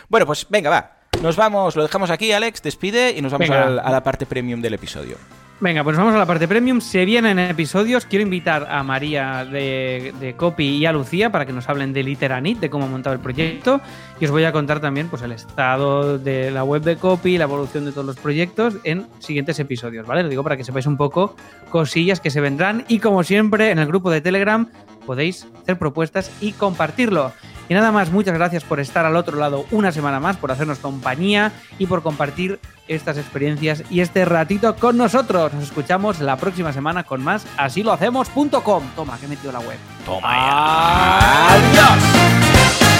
[0.08, 1.00] Bueno, pues venga, va.
[1.20, 4.74] Nos vamos, lo dejamos aquí, Alex, despide y nos vamos a la parte premium del
[4.74, 5.16] episodio.
[5.62, 6.80] Venga, pues vamos a la parte premium.
[6.80, 8.04] Se vienen episodios.
[8.04, 12.02] Quiero invitar a María de, de Copy y a Lucía para que nos hablen de
[12.02, 13.80] Literanit, de cómo ha montado el proyecto.
[14.18, 17.44] Y os voy a contar también pues, el estado de la web de Copy, la
[17.44, 20.24] evolución de todos los proyectos en siguientes episodios, ¿vale?
[20.24, 21.36] Lo digo para que sepáis un poco
[21.70, 22.84] cosillas que se vendrán.
[22.88, 24.68] Y como siempre, en el grupo de Telegram
[25.06, 27.32] podéis hacer propuestas y compartirlo.
[27.68, 30.78] Y nada más, muchas gracias por estar al otro lado una semana más, por hacernos
[30.78, 35.52] compañía y por compartir estas experiencias y este ratito con nosotros.
[35.54, 38.82] Nos escuchamos la próxima semana con más así lo hacemos.com.
[38.94, 39.78] Toma, que he metido la web.
[40.04, 42.02] Toma ¡Adiós!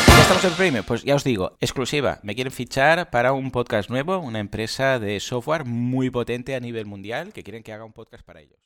[0.06, 0.82] Ya estamos en premio.
[0.84, 2.20] Pues ya os digo, exclusiva.
[2.22, 6.86] Me quieren fichar para un podcast nuevo, una empresa de software muy potente a nivel
[6.86, 8.62] mundial que quieren que haga un podcast para ellos.